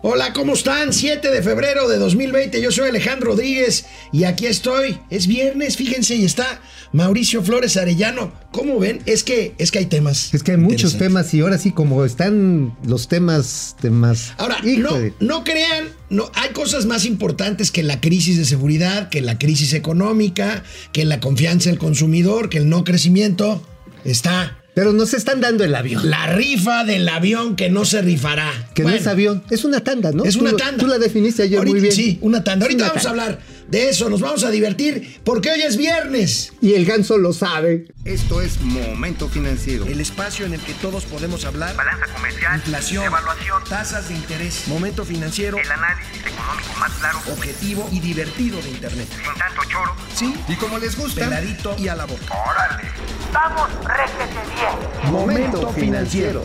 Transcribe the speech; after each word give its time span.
Hola, 0.00 0.32
¿cómo 0.32 0.52
están? 0.52 0.92
7 0.92 1.28
de 1.28 1.42
febrero 1.42 1.88
de 1.88 1.98
2020, 1.98 2.62
yo 2.62 2.70
soy 2.70 2.88
Alejandro 2.88 3.32
Rodríguez 3.32 3.84
y 4.12 4.24
aquí 4.24 4.46
estoy. 4.46 5.00
Es 5.10 5.26
viernes, 5.26 5.76
fíjense, 5.76 6.14
y 6.14 6.24
está 6.24 6.60
Mauricio 6.92 7.42
Flores 7.42 7.76
Arellano. 7.76 8.32
¿Cómo 8.52 8.78
ven? 8.78 9.00
Es 9.06 9.24
que, 9.24 9.56
es 9.58 9.72
que 9.72 9.80
hay 9.80 9.86
temas. 9.86 10.32
Es 10.32 10.44
que 10.44 10.52
hay 10.52 10.56
muchos 10.56 10.98
temas 10.98 11.34
y 11.34 11.40
ahora 11.40 11.58
sí, 11.58 11.72
como 11.72 12.04
están 12.04 12.76
los 12.84 13.08
temas, 13.08 13.74
temas. 13.80 14.34
Ahora, 14.38 14.58
no, 14.62 14.92
no 15.18 15.42
crean, 15.42 15.88
no, 16.10 16.30
hay 16.34 16.50
cosas 16.50 16.86
más 16.86 17.04
importantes 17.04 17.72
que 17.72 17.82
la 17.82 18.00
crisis 18.00 18.36
de 18.36 18.44
seguridad, 18.44 19.08
que 19.08 19.20
la 19.20 19.36
crisis 19.36 19.72
económica, 19.72 20.62
que 20.92 21.04
la 21.06 21.18
confianza 21.18 21.70
del 21.70 21.78
consumidor, 21.80 22.50
que 22.50 22.58
el 22.58 22.68
no 22.68 22.84
crecimiento. 22.84 23.60
Está 24.04 24.57
pero 24.78 24.92
nos 24.92 25.12
están 25.12 25.40
dando 25.40 25.64
el 25.64 25.74
avión. 25.74 26.08
La 26.08 26.28
rifa 26.28 26.84
del 26.84 27.08
avión 27.08 27.56
que 27.56 27.68
no 27.68 27.84
se 27.84 28.00
rifará. 28.00 28.52
Que 28.74 28.84
no 28.84 28.90
es 28.90 29.08
avión, 29.08 29.42
es 29.50 29.64
una 29.64 29.80
tanda, 29.80 30.12
¿no? 30.12 30.22
Es 30.22 30.36
una 30.36 30.52
tanda. 30.52 30.78
Tú 30.78 30.86
la 30.86 30.98
definiste 30.98 31.42
ayer 31.42 31.66
muy 31.66 31.80
bien. 31.80 31.92
Sí, 31.92 32.18
una 32.20 32.44
tanda. 32.44 32.64
Ahorita 32.64 32.86
vamos 32.86 33.04
a 33.04 33.10
hablar 33.10 33.40
de 33.66 33.88
eso, 33.90 34.08
nos 34.08 34.20
vamos 34.20 34.44
a 34.44 34.50
divertir 34.50 35.20
porque 35.24 35.50
hoy 35.50 35.62
es 35.62 35.76
viernes. 35.76 36.52
Y 36.60 36.74
el 36.74 36.86
ganso 36.86 37.18
lo 37.18 37.32
sabe. 37.32 37.88
Esto 38.04 38.40
es 38.40 38.60
Momento 38.60 39.28
Financiero. 39.28 39.84
El 39.84 40.00
espacio 40.00 40.46
en 40.46 40.54
el 40.54 40.60
que 40.60 40.74
todos 40.74 41.06
podemos 41.06 41.44
hablar. 41.44 41.74
Balanza 41.74 42.06
comercial. 42.14 42.54
Inflación. 42.54 43.04
Evaluación. 43.04 43.64
Tasas 43.68 44.08
de 44.08 44.14
interés. 44.14 44.62
Momento 44.68 45.04
Financiero. 45.04 45.58
El 45.58 45.72
análisis 45.72 46.20
económico 46.24 46.72
más 46.78 46.92
claro. 46.92 47.20
Objetivo 47.32 47.88
y 47.90 47.98
divertido 47.98 48.62
de 48.62 48.70
Internet. 48.70 49.08
Sin 49.10 49.38
tanto 49.38 49.60
choro. 49.68 49.96
Sí. 50.14 50.32
Y 50.48 50.54
como 50.54 50.78
les 50.78 50.96
gusta. 50.96 51.24
Peladito 51.24 51.74
y 51.80 51.88
a 51.88 51.96
la 51.96 52.04
boca. 52.04 52.32
Órale. 52.32 52.88
Vamos, 53.32 53.68
réjete 53.84 54.40
bien. 54.54 55.12
Momento 55.12 55.72
Financiero. 55.72 56.44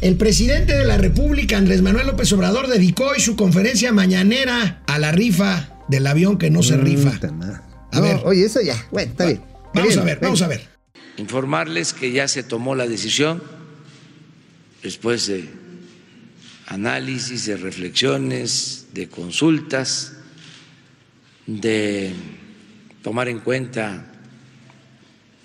El 0.00 0.16
presidente 0.16 0.74
de 0.74 0.84
la 0.84 0.96
República, 0.96 1.58
Andrés 1.58 1.82
Manuel 1.82 2.06
López 2.06 2.32
Obrador, 2.32 2.68
dedicó 2.68 3.08
hoy 3.08 3.20
su 3.20 3.36
conferencia 3.36 3.92
mañanera 3.92 4.82
a 4.86 4.98
la 4.98 5.12
rifa 5.12 5.68
del 5.88 6.06
avión 6.06 6.38
que 6.38 6.50
no 6.50 6.62
se 6.62 6.76
rifa. 6.76 7.12
A 7.92 8.00
ver. 8.00 8.20
Oye, 8.24 8.46
eso 8.46 8.60
ya. 8.62 8.76
Bueno, 8.90 9.10
está 9.10 9.26
bien. 9.26 9.42
Vamos 9.74 9.96
a 9.96 10.04
ver, 10.04 10.18
vamos 10.20 10.42
a 10.42 10.48
ver. 10.48 10.68
Informarles 11.18 11.92
que 11.92 12.12
ya 12.12 12.28
se 12.28 12.42
tomó 12.42 12.74
la 12.74 12.86
decisión 12.86 13.42
después 14.82 15.26
de 15.26 15.50
análisis, 16.66 17.46
de 17.46 17.56
reflexiones, 17.56 18.86
de 18.94 19.08
consultas, 19.08 20.14
de 21.46 22.14
tomar 23.02 23.28
en 23.28 23.40
cuenta 23.40 24.06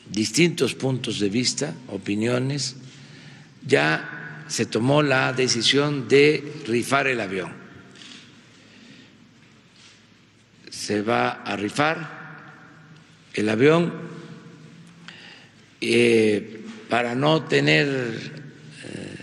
distintos 0.10 0.76
puntos 0.76 1.20
de 1.20 1.30
vista, 1.30 1.74
opiniones, 1.88 2.76
ya 3.66 4.44
se 4.48 4.66
tomó 4.66 5.02
la 5.02 5.34
decisión 5.34 6.08
de 6.08 6.62
rifar 6.68 7.08
el 7.08 7.20
avión. 7.20 7.52
Se 10.70 11.02
va 11.02 11.30
a 11.30 11.56
rifar 11.56 12.26
el 13.34 13.50
avión 13.50 13.94
eh, 15.82 16.62
para 16.90 17.16
no 17.16 17.44
tener 17.44 17.88
eh, 17.88 19.16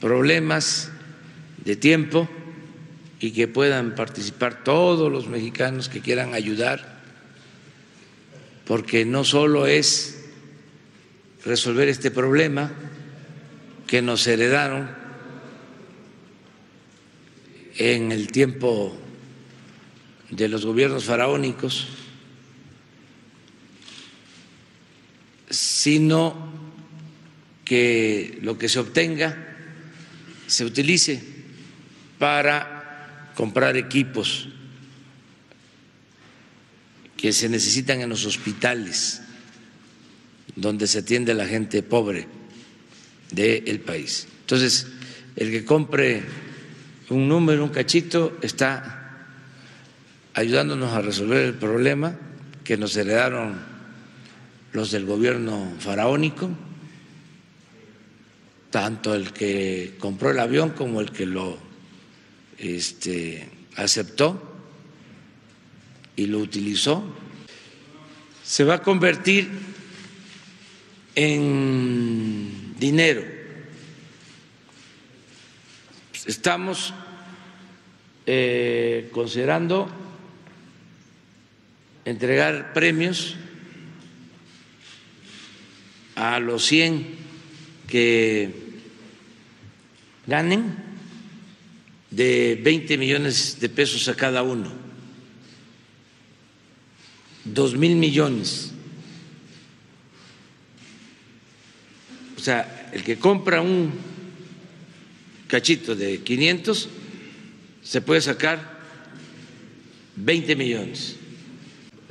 problemas 0.00 0.90
de 1.64 1.76
tiempo 1.76 2.28
y 3.20 3.32
que 3.32 3.48
puedan 3.48 3.94
participar 3.94 4.62
todos 4.62 5.10
los 5.10 5.28
mexicanos 5.28 5.88
que 5.88 6.00
quieran 6.00 6.34
ayudar, 6.34 6.97
porque 8.68 9.06
no 9.06 9.24
solo 9.24 9.66
es 9.66 10.26
resolver 11.42 11.88
este 11.88 12.10
problema 12.10 12.70
que 13.86 14.02
nos 14.02 14.26
heredaron 14.26 14.90
en 17.78 18.12
el 18.12 18.30
tiempo 18.30 18.94
de 20.28 20.48
los 20.48 20.66
gobiernos 20.66 21.04
faraónicos, 21.04 21.88
sino 25.48 26.52
que 27.64 28.38
lo 28.42 28.58
que 28.58 28.68
se 28.68 28.80
obtenga 28.80 29.56
se 30.46 30.66
utilice 30.66 31.22
para 32.18 33.32
comprar 33.34 33.78
equipos 33.78 34.50
que 37.18 37.32
se 37.32 37.48
necesitan 37.48 38.00
en 38.00 38.08
los 38.08 38.24
hospitales 38.24 39.20
donde 40.54 40.86
se 40.86 41.00
atiende 41.00 41.32
a 41.32 41.34
la 41.34 41.46
gente 41.46 41.82
pobre 41.82 42.26
del 43.32 43.80
país. 43.80 44.28
Entonces, 44.40 44.86
el 45.36 45.50
que 45.50 45.64
compre 45.64 46.22
un 47.10 47.28
número, 47.28 47.64
un 47.64 47.70
cachito, 47.70 48.38
está 48.40 49.26
ayudándonos 50.32 50.92
a 50.92 51.02
resolver 51.02 51.44
el 51.44 51.54
problema 51.54 52.16
que 52.62 52.76
nos 52.76 52.96
heredaron 52.96 53.56
los 54.72 54.92
del 54.92 55.04
gobierno 55.04 55.72
faraónico, 55.80 56.50
tanto 58.70 59.14
el 59.14 59.32
que 59.32 59.96
compró 59.98 60.30
el 60.30 60.38
avión 60.38 60.70
como 60.70 61.00
el 61.00 61.10
que 61.10 61.26
lo 61.26 61.58
este, 62.58 63.48
aceptó 63.74 64.47
y 66.18 66.26
lo 66.26 66.38
utilizó. 66.38 67.04
Se 68.44 68.64
va 68.64 68.74
a 68.74 68.82
convertir 68.82 69.48
en 71.14 72.74
dinero. 72.76 73.22
Estamos 76.26 76.92
eh, 78.26 79.08
considerando 79.12 79.88
entregar 82.04 82.72
premios 82.72 83.36
a 86.16 86.40
los 86.40 86.64
100 86.64 87.14
que 87.86 88.52
ganen 90.26 90.74
de 92.10 92.58
20 92.60 92.98
millones 92.98 93.60
de 93.60 93.68
pesos 93.68 94.08
a 94.08 94.16
cada 94.16 94.42
uno, 94.42 94.87
dos 97.54 97.76
mil 97.76 97.96
millones 97.96 98.72
O 102.38 102.40
sea, 102.40 102.90
el 102.92 103.02
que 103.02 103.18
compra 103.18 103.60
un 103.60 103.92
cachito 105.48 105.96
de 105.96 106.20
500 106.20 106.88
se 107.82 108.00
puede 108.00 108.20
sacar 108.20 108.78
20 110.14 110.54
millones. 110.54 111.16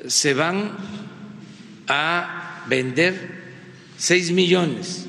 Se 0.05 0.33
van 0.33 0.75
a 1.87 2.65
vender 2.67 3.15
6 3.97 4.31
millones 4.31 5.05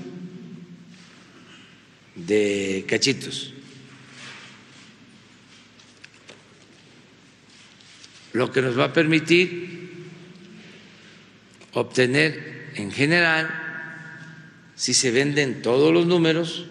de 2.14 2.84
cachitos. 2.86 3.52
Lo 8.34 8.52
que 8.52 8.62
nos 8.62 8.78
va 8.78 8.84
a 8.84 8.92
permitir 8.92 9.87
obtener 11.72 12.70
en 12.76 12.90
general 12.90 13.48
si 14.74 14.94
se 14.94 15.10
venden 15.10 15.62
todos 15.62 15.92
los 15.92 16.06
números, 16.06 16.66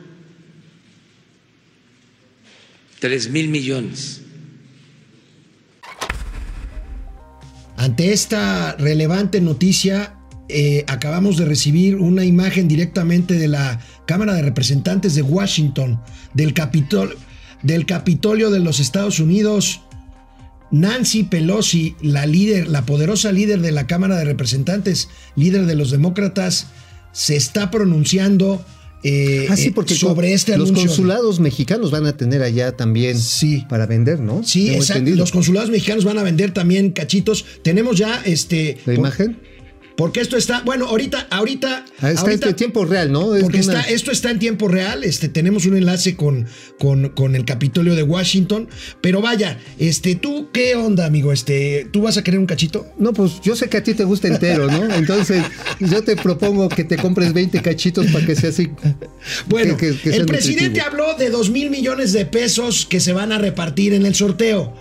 tres 2.99 3.29
mil 3.29 3.49
millones. 3.49 4.21
Ante 7.75 8.11
esta 8.11 8.75
relevante 8.77 9.39
noticia, 9.39 10.15
eh, 10.49 10.83
acabamos 10.87 11.37
de 11.37 11.45
recibir 11.45 11.97
una 11.97 12.23
imagen 12.23 12.67
directamente 12.67 13.35
de 13.35 13.49
la 13.49 13.79
Cámara 14.05 14.33
de 14.33 14.41
Representantes 14.41 15.13
de 15.13 15.21
Washington, 15.21 16.01
del, 16.33 16.55
del 17.61 17.85
Capitolio 17.85 18.49
de 18.49 18.59
los 18.59 18.79
Estados 18.79 19.19
Unidos. 19.19 19.81
Nancy 20.71 21.23
Pelosi, 21.23 21.95
la 22.01 22.25
líder, 22.25 22.67
la 22.67 22.85
poderosa 22.85 23.31
líder 23.31 23.61
de 23.61 23.71
la 23.71 23.87
Cámara 23.87 24.17
de 24.17 24.25
Representantes, 24.25 25.09
líder 25.35 25.65
de 25.65 25.75
los 25.75 25.91
demócratas, 25.91 26.67
se 27.11 27.35
está 27.35 27.71
pronunciando 27.71 28.63
eh, 29.03 29.47
ah, 29.49 29.55
sí, 29.55 29.69
porque 29.69 29.95
sobre 29.95 30.33
este 30.33 30.57
los 30.57 30.69
anuncio. 30.69 30.85
Los 30.85 30.97
consulados 30.97 31.39
mexicanos 31.39 31.91
van 31.91 32.07
a 32.07 32.17
tener 32.17 32.41
allá 32.41 32.75
también 32.75 33.17
sí. 33.17 33.63
para 33.69 33.85
vender, 33.85 34.19
¿no? 34.19 34.43
Sí, 34.43 34.69
exacto. 34.69 35.11
Los 35.11 35.31
consulados 35.31 35.69
mexicanos 35.69 36.03
van 36.03 36.17
a 36.17 36.23
vender 36.23 36.51
también 36.51 36.91
cachitos. 36.91 37.45
Tenemos 37.63 37.97
ya 37.97 38.21
este. 38.25 38.77
¿La 38.85 38.95
imagen? 38.95 39.39
Porque 39.97 40.19
esto 40.21 40.37
está, 40.37 40.61
bueno, 40.61 40.85
ahorita, 40.85 41.25
ahorita, 41.31 41.83
Ah, 42.01 42.11
Está 42.11 42.21
ahorita 42.21 42.49
en 42.49 42.55
tiempo 42.55 42.85
real, 42.85 43.11
¿no? 43.11 43.33
Es 43.35 43.41
porque 43.41 43.61
una- 43.61 43.79
está, 43.79 43.91
esto 43.91 44.11
está 44.11 44.29
en 44.29 44.37
tiempo 44.37 44.67
real. 44.67 45.03
Este, 45.03 45.27
tenemos 45.27 45.65
un 45.65 45.75
enlace 45.75 46.15
con, 46.15 46.45
con, 46.77 47.09
con 47.09 47.35
el 47.35 47.43
Capitolio 47.45 47.95
de 47.95 48.03
Washington. 48.03 48.69
Pero 49.01 49.21
vaya, 49.21 49.57
este, 49.79 50.13
tú, 50.13 50.49
¿qué 50.53 50.75
onda, 50.75 51.07
amigo? 51.07 51.33
Este, 51.33 51.87
¿tú 51.91 52.03
vas 52.03 52.15
a 52.17 52.23
querer 52.23 52.39
un 52.39 52.45
cachito? 52.45 52.85
No, 52.99 53.11
pues 53.11 53.41
yo 53.41 53.55
sé 53.55 53.69
que 53.69 53.77
a 53.77 53.83
ti 53.83 53.95
te 53.95 54.03
gusta 54.03 54.27
entero, 54.27 54.69
¿no? 54.69 54.83
Entonces, 54.95 55.43
yo 55.79 56.03
te 56.03 56.15
propongo 56.15 56.69
que 56.69 56.83
te 56.83 56.97
compres 56.97 57.33
20 57.33 57.59
cachitos 57.63 58.05
para 58.11 58.23
que 58.23 58.35
sea 58.35 58.51
así. 58.51 58.69
Bueno, 59.47 59.75
que- 59.77 59.93
que- 59.93 59.97
que 59.99 60.09
sea 60.11 60.19
el 60.19 60.25
presidente 60.27 60.79
nutritivo. 60.81 60.85
habló 61.07 61.17
de 61.17 61.31
2 61.31 61.49
mil 61.49 61.71
millones 61.71 62.13
de 62.13 62.27
pesos 62.27 62.85
que 62.85 62.99
se 62.99 63.13
van 63.13 63.31
a 63.31 63.39
repartir 63.39 63.93
en 63.95 64.05
el 64.05 64.13
sorteo. 64.13 64.75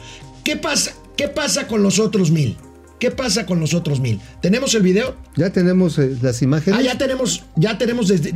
¿Qué 0.44 0.56
pasa, 0.56 0.92
¿Qué 1.16 1.28
pasa 1.28 1.66
con 1.66 1.82
los 1.82 1.98
otros 1.98 2.30
mil? 2.30 2.58
¿Qué 2.98 3.10
pasa 3.10 3.46
con 3.46 3.60
los 3.60 3.74
otros 3.74 4.00
mil? 4.00 4.20
¿Tenemos 4.40 4.74
el 4.74 4.82
video? 4.82 5.16
Ya 5.36 5.50
tenemos 5.50 5.98
eh, 5.98 6.16
las 6.22 6.40
imágenes. 6.42 6.78
Ah, 6.80 6.82
ya 6.82 6.96
tenemos, 6.96 7.44
ya 7.56 7.76
tenemos 7.76 8.08
desde, 8.08 8.34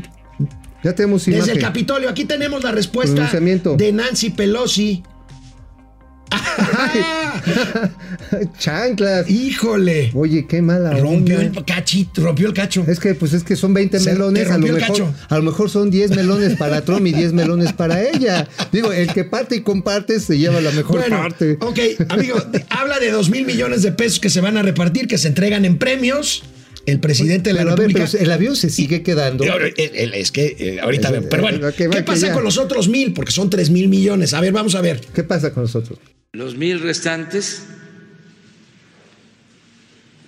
Ya 0.84 0.94
tenemos 0.94 1.24
desde 1.24 1.38
imagen. 1.38 1.56
el 1.56 1.62
Capitolio. 1.62 2.08
Aquí 2.10 2.24
tenemos 2.24 2.62
la 2.62 2.72
respuesta 2.72 3.30
de 3.76 3.92
Nancy 3.92 4.30
Pelosi. 4.30 5.02
Chanclas. 8.58 9.28
¡Híjole! 9.28 10.10
Oye, 10.14 10.46
qué 10.46 10.62
mala 10.62 10.92
Rompió 10.92 11.38
onda. 11.38 11.58
el 11.58 11.64
cachito, 11.64 12.22
rompió 12.22 12.48
el 12.48 12.54
cacho. 12.54 12.84
Es 12.86 13.00
que, 13.00 13.14
pues 13.14 13.32
es 13.32 13.44
que 13.44 13.56
son 13.56 13.74
20 13.74 13.98
Se- 14.00 14.12
melones. 14.12 14.50
A 14.50 14.58
lo, 14.58 14.66
mejor, 14.72 15.06
a 15.28 15.36
lo 15.36 15.42
mejor 15.42 15.70
son 15.70 15.90
10 15.90 16.10
melones 16.12 16.56
para 16.56 16.82
Trump 16.82 17.06
y 17.06 17.12
10 17.12 17.32
melones 17.32 17.72
para 17.72 18.02
ella. 18.02 18.48
Digo, 18.72 18.92
el 18.92 19.12
que 19.12 19.24
parte 19.24 19.56
y 19.56 19.60
comparte 19.62 20.20
se 20.20 20.38
lleva 20.38 20.60
la 20.60 20.70
mejor 20.72 21.00
Bueno, 21.00 21.18
parte. 21.18 21.58
ok, 21.60 21.78
amigo, 22.08 22.36
habla 22.70 22.98
de 22.98 23.10
2 23.10 23.30
mil 23.30 23.44
millones 23.46 23.82
de 23.82 23.92
pesos 23.92 24.20
que 24.20 24.30
se 24.30 24.40
van 24.40 24.56
a 24.56 24.62
repartir, 24.62 25.06
que 25.08 25.18
se 25.18 25.28
entregan 25.28 25.64
en 25.64 25.78
premios. 25.78 26.42
El 26.90 27.00
presidente 27.00 27.50
de 27.50 27.54
la 27.54 27.64
ver, 27.64 27.70
República. 27.78 28.06
pero 28.10 28.24
el 28.24 28.30
avión 28.32 28.56
se 28.56 28.70
sigue 28.70 29.02
quedando. 29.02 29.44
Eh, 29.44 29.74
eh, 29.76 30.10
Es 30.14 30.30
que 30.32 30.56
eh, 30.58 30.80
ahorita, 30.80 31.08
Es- 31.08 31.12
vemos. 31.12 31.28
pero 31.30 31.42
bueno, 31.42 31.72
¿qué 31.76 31.88
pasa 32.02 32.28
ya. 32.28 32.32
con 32.34 32.44
los 32.44 32.58
otros 32.58 32.88
mil? 32.88 33.12
Porque 33.12 33.32
son 33.32 33.48
3 33.50 33.70
mil 33.70 33.88
millones. 33.88 34.34
A 34.34 34.40
ver, 34.40 34.52
vamos 34.52 34.74
a 34.74 34.80
ver. 34.80 35.00
¿Qué 35.14 35.22
pasa 35.24 35.52
con 35.54 35.62
nosotros? 35.64 35.98
Los 36.32 36.56
mil 36.56 36.80
restantes 36.80 37.62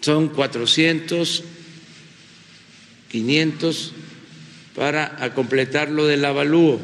son 0.01 0.29
400, 0.29 1.45
500 3.11 3.93
para 4.75 5.23
a 5.23 5.35
completar 5.35 5.91
lo 5.91 6.07
del 6.07 6.25
avalúo, 6.25 6.81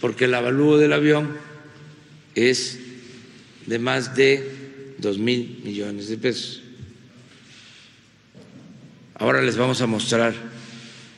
porque 0.00 0.26
el 0.26 0.34
avalúo 0.34 0.78
del 0.78 0.92
avión 0.92 1.30
es 2.34 2.78
de 3.66 3.78
más 3.78 4.14
de 4.14 4.48
2 4.98 5.18
mil 5.18 5.60
millones 5.64 6.08
de 6.08 6.16
pesos. 6.18 6.62
Ahora 9.18 9.40
les 9.40 9.56
vamos 9.56 9.80
a 9.80 9.86
mostrar 9.86 10.34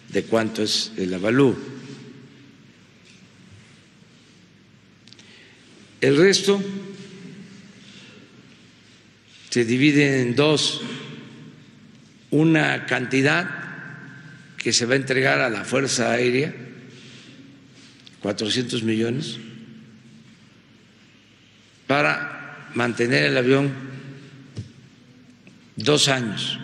de 0.08 0.22
cuánto 0.22 0.62
es 0.62 0.92
el 0.96 1.12
avalúo. 1.12 1.56
El 6.00 6.16
resto 6.16 6.62
se 9.50 9.64
divide 9.64 10.22
en 10.22 10.36
dos. 10.36 10.80
Una 12.30 12.86
cantidad 12.86 13.48
que 14.58 14.72
se 14.72 14.86
va 14.86 14.92
a 14.92 14.98
entregar 14.98 15.40
a 15.40 15.48
la 15.48 15.64
Fuerza 15.64 16.12
Aérea, 16.12 16.54
400 18.20 18.82
millones, 18.82 19.38
para 21.86 22.68
mantener 22.74 23.24
el 23.24 23.36
avión 23.38 23.72
dos 25.76 26.08
años. 26.08 26.60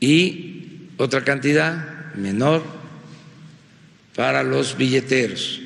Y 0.00 0.88
otra 0.96 1.24
cantidad 1.24 2.14
menor 2.14 2.64
para 4.14 4.42
los 4.42 4.76
billeteros, 4.76 5.60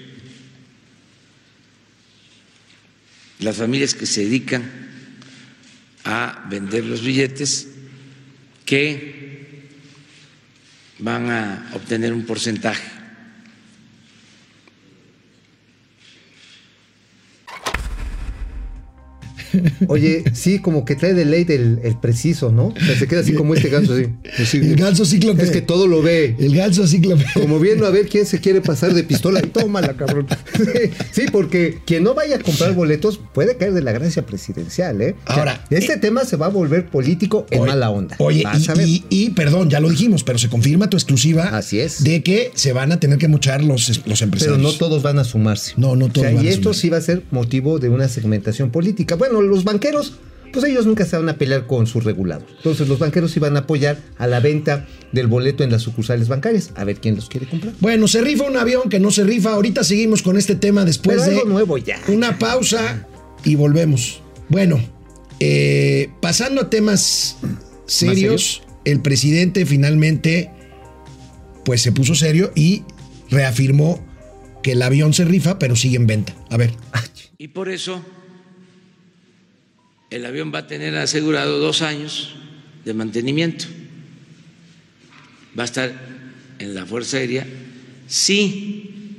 las 3.41 3.57
familias 3.57 3.95
que 3.95 4.07
se 4.07 4.23
dedican 4.23 4.63
a 6.05 6.47
vender 6.49 6.85
los 6.85 7.03
billetes 7.03 7.69
que 8.65 9.23
van 10.99 11.31
a 11.31 11.71
obtener 11.75 12.13
un 12.13 12.25
porcentaje. 12.25 13.02
Oye, 19.89 20.25
sí, 20.35 20.59
como 20.59 20.85
que 20.85 20.95
trae 20.97 21.15
de 21.15 21.25
ley 21.25 21.45
el, 21.49 21.81
el 21.83 21.97
preciso, 21.99 22.51
¿no? 22.53 22.67
O 22.69 22.75
sea, 22.81 22.97
se 22.99 23.07
queda 23.09 23.21
así 23.21 23.33
como 23.35 23.55
este 23.55 23.69
ganso, 23.69 23.95
así. 23.95 24.07
Así. 24.43 24.59
El 24.59 24.77
ganso 24.77 25.05
cíclope. 25.05 25.43
Es 25.43 25.51
que 25.51 25.63
todo 25.63 25.87
lo 25.87 26.03
ve. 26.03 26.37
El 26.39 26.55
ganso 26.55 26.87
cíclope. 26.87 27.25
Como 27.35 27.59
viendo 27.61 27.87
a 27.87 27.91
ver 27.91 28.09
quién 28.09 28.27
se 28.27 28.41
quiere 28.41 28.61
pasar 28.61 28.95
de 28.95 29.05
pistola 29.05 29.41
y 29.45 29.49
tómala, 29.49 29.95
cabrón. 29.95 30.27
Sí, 31.13 31.23
porque 31.31 31.79
quien 31.87 32.05
no 32.05 32.15
vaya 32.15 32.37
a 32.37 32.39
comprar 32.39 32.75
boletos 32.75 33.21
puede 33.33 33.57
caer 33.57 33.73
de 33.75 33.83
la 33.83 33.93
gracia 33.93 34.25
presidencial, 34.27 35.01
¿eh? 35.03 35.15
O 35.27 35.33
sea, 35.33 35.39
Ahora, 35.43 35.65
este 35.71 35.97
tema 35.97 36.25
se 36.25 36.37
va 36.37 36.47
a 36.47 36.51
volver 36.51 36.87
político 36.87 37.47
en 37.51 37.61
Oye, 37.61 37.71
mala 37.71 37.91
onda. 37.91 38.17
Oye, 38.19 38.45
y, 38.85 39.05
y- 39.11 39.23
y, 39.25 39.31
perdón, 39.31 39.71
ya 39.71 39.81
lo 39.81 39.89
dijimos, 39.91 40.25
pero 40.25 40.39
se 40.39 40.49
confirma 40.49 40.89
tu 40.91 40.97
exclusiva. 40.97 41.45
Así 41.57 41.81
es. 41.81 42.03
De 42.05 42.23
que 42.23 42.51
se 42.55 42.73
van 42.73 42.93
a 42.93 43.01
tener 43.01 43.19
que 43.19 43.29
muchar 43.29 43.63
los, 43.65 43.89
los 43.89 44.03
Pero 44.05 44.25
empresarios. 44.25 44.59
no 44.59 44.73
todos 44.73 45.03
van 45.03 45.19
a 45.19 45.25
sumarse. 45.25 45.75
No, 45.77 45.97
no 45.97 46.07
O 46.07 46.09
sea, 46.09 46.13
todos 46.15 46.35
van 46.35 46.45
y 46.45 46.49
a 46.49 46.51
esto 46.51 46.63
sumarse. 46.75 46.81
sí 46.81 46.89
va 46.91 46.97
a 46.99 47.01
ser 47.01 47.23
motivo 47.31 47.79
de 47.79 47.89
una 47.89 48.09
segmentación 48.09 48.71
política. 48.71 49.15
Bueno, 49.17 49.41
los 49.43 49.65
banqueros, 49.73 50.15
pues 50.53 50.65
ellos 50.67 50.87
nunca 50.87 51.05
se 51.07 51.17
van 51.17 51.29
a 51.29 51.37
pelear 51.39 51.67
con 51.67 51.87
sus 51.87 52.05
regulados. 52.05 52.45
Entonces, 52.59 52.87
los 52.87 52.99
banqueros 52.99 53.37
van 53.39 53.57
a 53.57 53.61
apoyar 53.61 53.99
a 54.19 54.27
la 54.27 54.41
venta 54.41 54.87
del 55.13 55.27
boleto 55.27 55.65
en 55.65 55.71
las 55.71 55.83
sucursales 55.83 56.29
bancarias. 56.29 56.71
A 56.75 56.85
ver 56.85 56.97
quién 57.01 57.17
los 57.17 57.29
quiere 57.29 57.47
comprar. 57.47 57.75
Bueno, 57.81 58.07
se 58.07 58.21
rifa 58.21 58.45
un 58.45 58.57
avión 58.57 58.89
que 58.89 59.01
no 59.01 59.11
se 59.11 59.25
rifa. 59.25 59.55
Ahorita 59.55 59.83
seguimos 59.83 60.23
con 60.23 60.37
este 60.37 60.55
tema 60.55 60.85
después 60.85 61.19
Pero 61.19 61.31
de 61.31 61.37
algo 61.39 61.49
nuevo 61.49 61.79
ya. 61.79 61.99
una 62.09 62.39
pausa 62.39 63.07
y 63.45 63.55
volvemos. 63.55 64.21
Bueno, 64.49 64.81
eh, 65.41 66.11
pasando 66.21 66.61
a 66.61 66.71
temas 66.71 67.39
serios, 67.87 68.63
el 68.85 69.01
presidente 69.01 69.65
finalmente 69.67 70.51
pues 71.65 71.81
se 71.81 71.93
puso 71.93 72.15
serio 72.15 72.53
y 72.55 72.83
reafirmó 73.31 74.05
que 74.63 74.73
el 74.73 74.83
avión 74.83 75.15
se 75.15 75.25
rifa, 75.25 75.59
pero 75.59 75.77
sigue 75.77 75.97
en 75.97 76.07
venta. 76.07 76.35
A 76.51 76.57
ver. 76.57 76.73
Y 77.39 77.49
por 77.49 77.69
eso 77.69 78.03
el 80.13 80.27
avión 80.27 80.53
va 80.55 80.61
a 80.61 80.67
tener 80.67 80.95
asegurado 80.97 81.59
dos 81.59 81.81
años 81.81 82.35
de 82.85 82.93
mantenimiento. 82.93 83.65
Va 85.59 85.63
a 85.63 85.65
estar 85.65 85.93
en 86.59 86.75
la 86.75 86.85
Fuerza 86.85 87.17
Aérea 87.17 87.47
si 88.07 89.17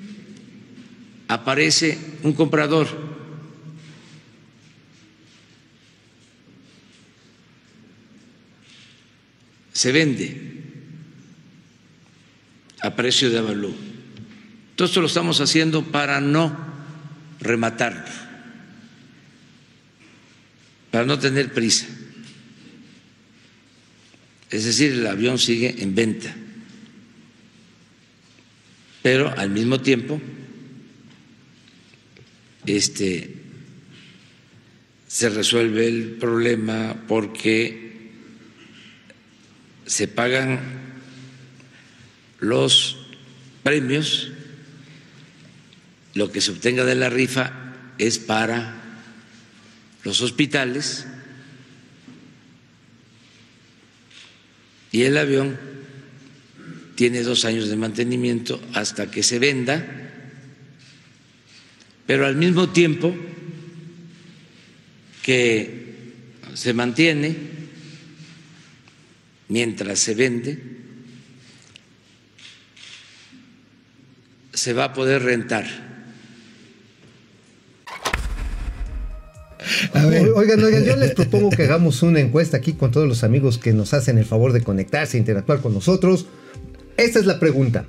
aparece 1.27 1.97
un 2.21 2.33
comprador. 2.33 2.87
Se 9.73 9.91
vende 9.91 10.53
a 12.81 12.95
precio 12.95 13.31
de 13.31 13.39
avalúo. 13.39 13.73
Todo 14.75 14.87
esto 14.87 15.01
lo 15.01 15.07
estamos 15.07 15.41
haciendo 15.41 15.83
para 15.83 16.21
no 16.21 16.55
rematarlo, 17.39 18.03
para 20.93 21.07
no 21.07 21.17
tener 21.17 21.51
prisa. 21.51 21.87
Es 24.51 24.63
decir, 24.63 24.91
el 24.91 25.07
avión 25.07 25.39
sigue 25.39 25.81
en 25.81 25.95
venta, 25.95 26.35
pero 29.01 29.35
al 29.35 29.49
mismo 29.49 29.81
tiempo 29.81 30.21
este, 32.67 33.33
se 35.07 35.29
resuelve 35.29 35.87
el 35.87 36.11
problema 36.11 36.95
porque 37.07 38.11
se 39.87 40.07
pagan 40.07 40.59
los 42.39 42.97
premios, 43.63 44.31
lo 46.13 46.31
que 46.31 46.39
se 46.39 46.51
obtenga 46.51 46.85
de 46.85 46.93
la 46.93 47.09
rifa 47.09 47.51
es 47.97 48.19
para 48.19 48.82
los 50.03 50.21
hospitales 50.21 51.05
y 54.91 55.03
el 55.03 55.17
avión 55.17 55.57
tiene 56.95 57.23
dos 57.23 57.45
años 57.45 57.69
de 57.69 57.75
mantenimiento 57.75 58.61
hasta 58.73 59.09
que 59.09 59.23
se 59.23 59.39
venda, 59.39 59.85
pero 62.05 62.27
al 62.27 62.35
mismo 62.35 62.69
tiempo 62.69 63.15
que 65.23 65.83
se 66.53 66.73
mantiene 66.73 67.35
mientras 69.47 69.99
se 69.99 70.13
vende, 70.13 70.61
se 74.53 74.73
va 74.73 74.85
a 74.85 74.93
poder 74.93 75.23
rentar 75.23 75.82
A 79.93 80.05
ver. 80.05 80.29
O- 80.29 80.37
Oigan, 80.37 80.63
oigan, 80.63 80.83
yo 80.83 80.95
les 80.95 81.11
propongo 81.15 81.49
que 81.49 81.63
hagamos 81.63 82.01
una 82.03 82.19
encuesta 82.19 82.57
aquí 82.57 82.73
con 82.73 82.91
todos 82.91 83.07
los 83.07 83.23
amigos 83.23 83.57
que 83.57 83.73
nos 83.73 83.93
hacen 83.93 84.17
el 84.17 84.25
favor 84.25 84.53
de 84.53 84.61
conectarse, 84.61 85.17
interactuar 85.17 85.59
con 85.61 85.73
nosotros. 85.73 86.25
Esta 86.97 87.19
es 87.19 87.25
la 87.25 87.39
pregunta. 87.39 87.85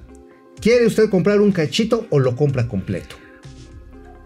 ¿Quiere 0.60 0.86
usted 0.86 1.10
comprar 1.10 1.40
un 1.40 1.52
cachito 1.52 2.06
o 2.10 2.18
lo 2.20 2.36
compra 2.36 2.68
completo? 2.68 3.16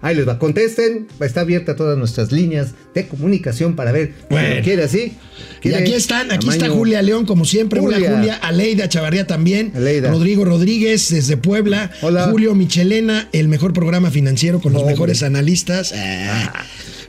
Ahí 0.01 0.15
les 0.15 0.29
va, 0.29 0.39
contesten. 0.39 1.09
Está 1.21 1.41
abierta 1.41 1.75
todas 1.75 1.99
nuestras 1.99 2.31
líneas 2.31 2.69
de 2.95 3.09
comunicación 3.09 3.75
para 3.75 3.91
ver 3.91 4.13
Bueno. 4.31 4.63
quiere 4.63 4.85
así. 4.85 5.15
Y 5.65 5.73
aquí 5.75 5.93
están, 5.95 6.31
aquí 6.31 6.49
está 6.49 6.69
Julia 6.69 7.03
León, 7.03 7.27
como 7.27 7.45
siempre. 7.45 7.81
Hola 7.81 7.97
Julia. 7.97 8.17
Julia, 8.17 8.35
Aleida 8.37 8.89
Chavarría 8.89 9.27
también. 9.27 9.73
Aleida. 9.75 10.09
Rodrigo 10.11 10.45
Rodríguez 10.45 11.09
desde 11.11 11.37
Puebla. 11.37 11.91
Hola. 12.03 12.29
Julio 12.31 12.55
Michelena, 12.55 13.29
el 13.33 13.49
mejor 13.49 13.73
programa 13.73 14.13
financiero 14.13 14.61
con 14.61 14.73
los 14.73 14.85
mejores 14.87 15.25
analistas. 15.25 15.93
Ah, 15.97 16.65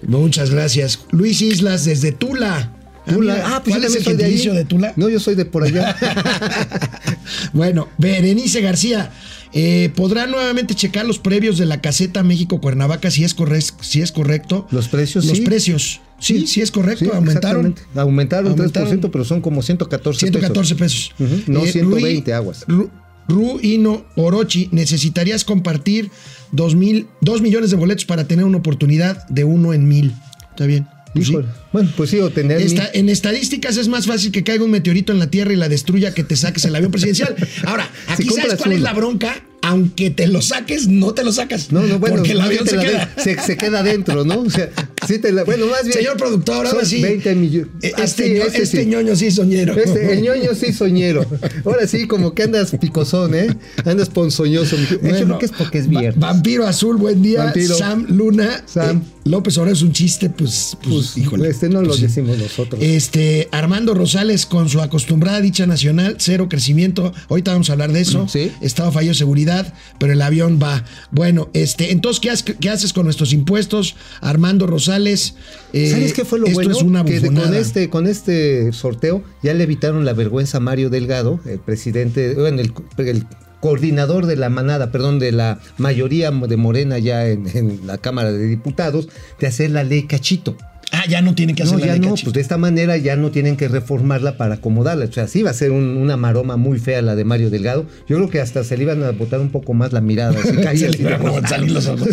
Muchas 0.08 0.50
gracias. 0.52 1.00
Luis 1.12 1.42
Islas 1.42 1.86
desde 1.86 2.12
Tula. 2.12 2.74
Ah, 3.06 3.12
Tula. 3.14 3.34
mira, 3.36 3.46
Ah, 3.48 3.62
pues 3.64 3.76
¿Cuál 3.76 3.82
yo 3.82 3.88
es 3.88 3.96
el 3.96 4.04
soy 4.04 4.14
de 4.16 4.24
ahí. 4.26 4.32
gentilicio 4.32 4.54
de 4.54 4.66
Tula? 4.66 4.94
No, 4.96 5.10
yo 5.10 5.20
soy 5.20 5.36
de 5.36 5.46
por 5.46 5.64
allá. 5.64 5.96
Bueno, 7.54 7.88
Berenice 7.98 8.62
García, 8.62 9.12
eh, 9.54 9.92
¿podrá 9.96 10.26
nuevamente 10.28 10.74
checar 10.76 11.06
los 11.06 11.20
previos 11.20 11.58
de 11.58 11.66
la 11.66 11.82
caseta 11.82 12.24
México-Cuernavaca 12.24 13.12
si 13.12 13.24
es, 13.24 13.36
corre- 13.36 13.62
si 13.82 14.02
es 14.02 14.12
correcto? 14.12 14.68
Los 14.72 14.88
precios, 14.88 15.26
Los 15.26 15.38
sí. 15.38 15.44
precios. 15.44 16.02
Sí, 16.20 16.48
sí, 16.48 16.62
es 16.62 16.72
correcto, 16.72 17.06
Sí, 17.06 17.12
aumentaron. 17.14 17.76
Aumentaron, 17.96 18.52
Aumentaron. 18.52 19.00
3%, 19.00 19.10
pero 19.12 19.24
son 19.26 19.42
como 19.42 19.62
114 19.62 20.20
114 20.20 20.76
pesos. 20.76 21.12
Ujú, 21.20 21.36
no 21.48 21.64
Eh, 21.66 21.72
120 21.72 22.32
Rui- 22.32 22.36
aguas. 22.36 22.66
Ru, 22.68 22.90
Ru 23.30 23.60
Ino 23.62 24.06
Orochi, 24.16 24.68
necesitarías 24.72 25.46
compartir 25.46 26.10
dos, 26.52 26.76
mil, 26.76 27.08
dos 27.22 27.42
millones 27.42 27.70
de 27.70 27.78
boletos 27.78 28.04
para 28.06 28.28
tener 28.28 28.44
una 28.44 28.58
oportunidad 28.58 29.26
de 29.30 29.44
uno 29.46 29.74
en 29.74 29.88
mil. 29.88 30.14
¿Está 30.50 30.66
bien? 30.66 30.88
Pues 31.14 31.28
sí. 31.28 31.36
Bueno, 31.74 31.90
pues 31.98 32.10
sí, 32.12 32.20
o 32.20 32.30
tener. 32.30 32.62
Esta- 32.62 32.90
en 32.94 33.10
estadísticas 33.10 33.78
es 33.78 33.88
más 33.88 34.06
fácil 34.06 34.32
que 34.32 34.44
caiga 34.44 34.64
un 34.64 34.72
meteorito 34.72 35.12
en 35.12 35.20
la 35.20 35.30
Tierra 35.32 35.54
y 35.54 35.56
la 35.56 35.68
destruya 35.70 36.14
que 36.14 36.24
te 36.24 36.36
saques 36.36 36.66
el 36.66 36.76
avión 36.76 36.92
presidencial. 36.92 37.36
Ahora, 37.66 37.90
aquí 38.08 38.24
Si 38.24 38.30
sabes 38.30 38.56
cuál 38.58 38.74
es 38.74 38.82
la 38.82 38.94
bronca. 38.94 39.36
Aunque 39.62 40.10
te 40.10 40.28
lo 40.28 40.42
saques, 40.42 40.88
no 40.88 41.14
te 41.14 41.24
lo 41.24 41.34
sacas. 41.34 41.72
No, 41.72 41.82
no, 41.82 42.00
bueno, 42.00 42.16
porque 42.18 42.32
el 42.32 42.40
avión 42.40 42.66
se 42.66 42.78
queda. 42.78 43.14
se, 43.18 43.38
se 43.42 43.58
queda 43.58 43.84
dentro, 43.84 44.24
¿no? 44.24 44.40
O 44.40 44.50
sea, 44.50 44.70
sí 45.08 45.20
te 45.20 45.32
la, 45.32 45.44
bueno, 45.44 45.66
más 45.68 45.84
bien. 45.84 45.94
Señor 45.94 46.18
productor, 46.18 46.66
ahora 46.68 46.86
sí. 46.86 47.02
20 47.02 47.36
millones. 47.36 47.68
Eh, 47.82 47.92
Ah, 47.96 48.04
Este, 48.04 48.30
ño- 48.30 48.46
ese 48.46 48.64
este 48.64 48.84
sí. 48.84 48.86
ñoño 48.86 49.16
sí 49.16 49.32
soñero. 49.32 49.76
Este, 49.78 50.14
el 50.14 50.22
ñoño 50.22 50.54
sí 50.56 50.74
soñero. 50.74 51.26
Ahora 51.66 51.88
sí, 51.88 52.08
como 52.08 52.34
que 52.34 52.44
andas 52.44 52.72
picosón, 52.80 53.34
¿eh? 53.36 53.48
Andas 53.86 54.10
ponzoñoso. 54.10 54.78
mi- 54.78 54.86
Yo 54.86 55.00
Bueno, 55.00 55.26
creo 55.26 55.40
que 55.40 55.46
es 55.46 55.52
porque 55.52 55.78
es 55.80 55.86
Va- 55.88 56.00
viernes. 56.00 56.20
Vampiro 56.20 56.66
Azul, 56.68 56.98
buen 56.98 57.22
día. 57.22 57.46
Vampiro. 57.46 57.76
Sam 57.76 58.06
Luna. 58.10 58.64
Sam. 58.66 58.98
eh, 58.98 59.19
López 59.30 59.58
Obrador 59.58 59.76
es 59.78 59.82
un 59.84 59.94
chiste, 59.94 60.30
pues, 60.30 60.76
pues, 60.82 60.94
Pues, 61.14 61.18
híjole. 61.18 61.50
este 61.50 61.70
no 61.70 61.78
Pues 61.80 61.88
lo 61.88 61.94
sí. 61.94 62.02
decimos 62.02 62.38
nosotros. 62.38 62.82
Este, 62.84 63.48
Armando 63.52 63.94
Rosales 63.94 64.46
con 64.46 64.70
su 64.70 64.82
acostumbrada 64.82 65.40
dicha 65.42 65.68
nacional, 65.68 66.16
cero 66.20 66.48
crecimiento. 66.50 67.14
Ahorita 67.30 67.52
vamos 67.52 67.70
a 67.70 67.74
hablar 67.74 67.92
de 67.94 68.02
eso. 68.02 68.28
Sí. 68.30 68.52
Estado 68.62 68.92
fallo 68.92 69.10
de 69.10 69.16
seguridad, 69.16 69.74
pero 70.00 70.14
el 70.14 70.22
avión 70.22 70.60
va. 70.62 70.84
Bueno, 71.12 71.50
este, 71.54 71.92
entonces, 71.92 72.20
¿qué, 72.20 72.30
has- 72.32 72.44
qué 72.44 72.70
haces 72.70 72.92
con 72.94 73.06
nuestros 73.06 73.32
impuestos? 73.34 73.96
Armando 74.22 74.66
Rosales. 74.68 75.36
eh, 75.74 75.92
¿Sabes 75.92 76.14
qué 76.14 76.26
fue 76.26 76.40
lo 76.40 76.46
esto 76.48 76.56
bueno? 76.62 76.76
es 76.78 76.82
una 76.84 77.06
que 77.06 77.22
con 77.22 77.54
este, 77.54 77.90
con 77.90 78.08
este 78.08 78.72
sorteo 78.74 79.24
ya 79.44 79.54
le 79.54 79.64
evitaron 79.64 80.06
la 80.06 80.14
vergüenza 80.14 80.58
a 80.58 80.60
Mario 80.60 80.90
Delgado, 80.90 81.40
el 81.46 81.60
presidente, 81.60 82.34
bueno, 82.34 82.62
el, 82.62 82.74
el 82.98 83.26
coordinador 83.60 84.26
de 84.26 84.36
la 84.36 84.50
manada, 84.50 84.92
perdón, 84.92 85.20
de 85.20 85.32
la 85.32 85.60
mayoría 85.78 86.32
de 86.32 86.58
Morena 86.58 86.98
ya 86.98 87.28
en, 87.28 87.48
en 87.56 87.86
la 87.86 87.98
Cámara 87.98 88.32
de 88.32 88.46
Diputados, 88.46 89.10
de 89.40 89.48
hacer 89.48 89.72
la 89.72 89.84
ley 89.84 90.04
cachito. 90.04 90.56
Ah, 90.92 91.04
ya 91.08 91.22
no 91.22 91.36
tiene 91.36 91.54
que 91.54 91.64
hacer 91.64 91.78
No, 91.78 91.86
ya 91.86 91.92
ley 91.94 92.00
no, 92.02 92.16
pues 92.16 92.34
de 92.34 92.42
esta 92.42 92.58
manera 92.58 92.98
ya 92.98 93.16
no 93.16 93.30
tienen 93.30 93.58
que 93.58 93.68
reformarla 93.68 94.38
para 94.38 94.56
acomodarla. 94.56 95.06
O 95.06 95.12
sea, 95.12 95.28
sí 95.28 95.44
va 95.44 95.52
a 95.52 95.54
ser 95.54 95.72
un- 95.72 95.98
una 95.98 96.18
maroma 96.18 96.58
muy 96.58 96.80
fea 96.80 97.02
la 97.04 97.16
de 97.16 97.24
Mario 97.26 97.50
Delgado. 97.52 97.86
Yo 98.08 98.16
creo 98.18 98.30
que 98.30 98.40
hasta 98.42 98.64
se 98.64 98.76
le 98.76 98.84
iban 98.84 99.04
a 99.04 99.12
botar 99.12 99.40
un 99.40 99.50
poco 99.52 99.74
más 99.74 99.94
la 99.94 100.02
mirada. 100.02 100.36
así, 100.40 100.56
caía 100.64 100.80
Se 100.80 100.86
le 100.90 100.90
así 100.90 101.02
iban 101.04 101.22
de- 101.22 101.46
a 101.46 101.48
salir 101.48 101.72
los 101.72 101.86
ojos. 101.86 102.08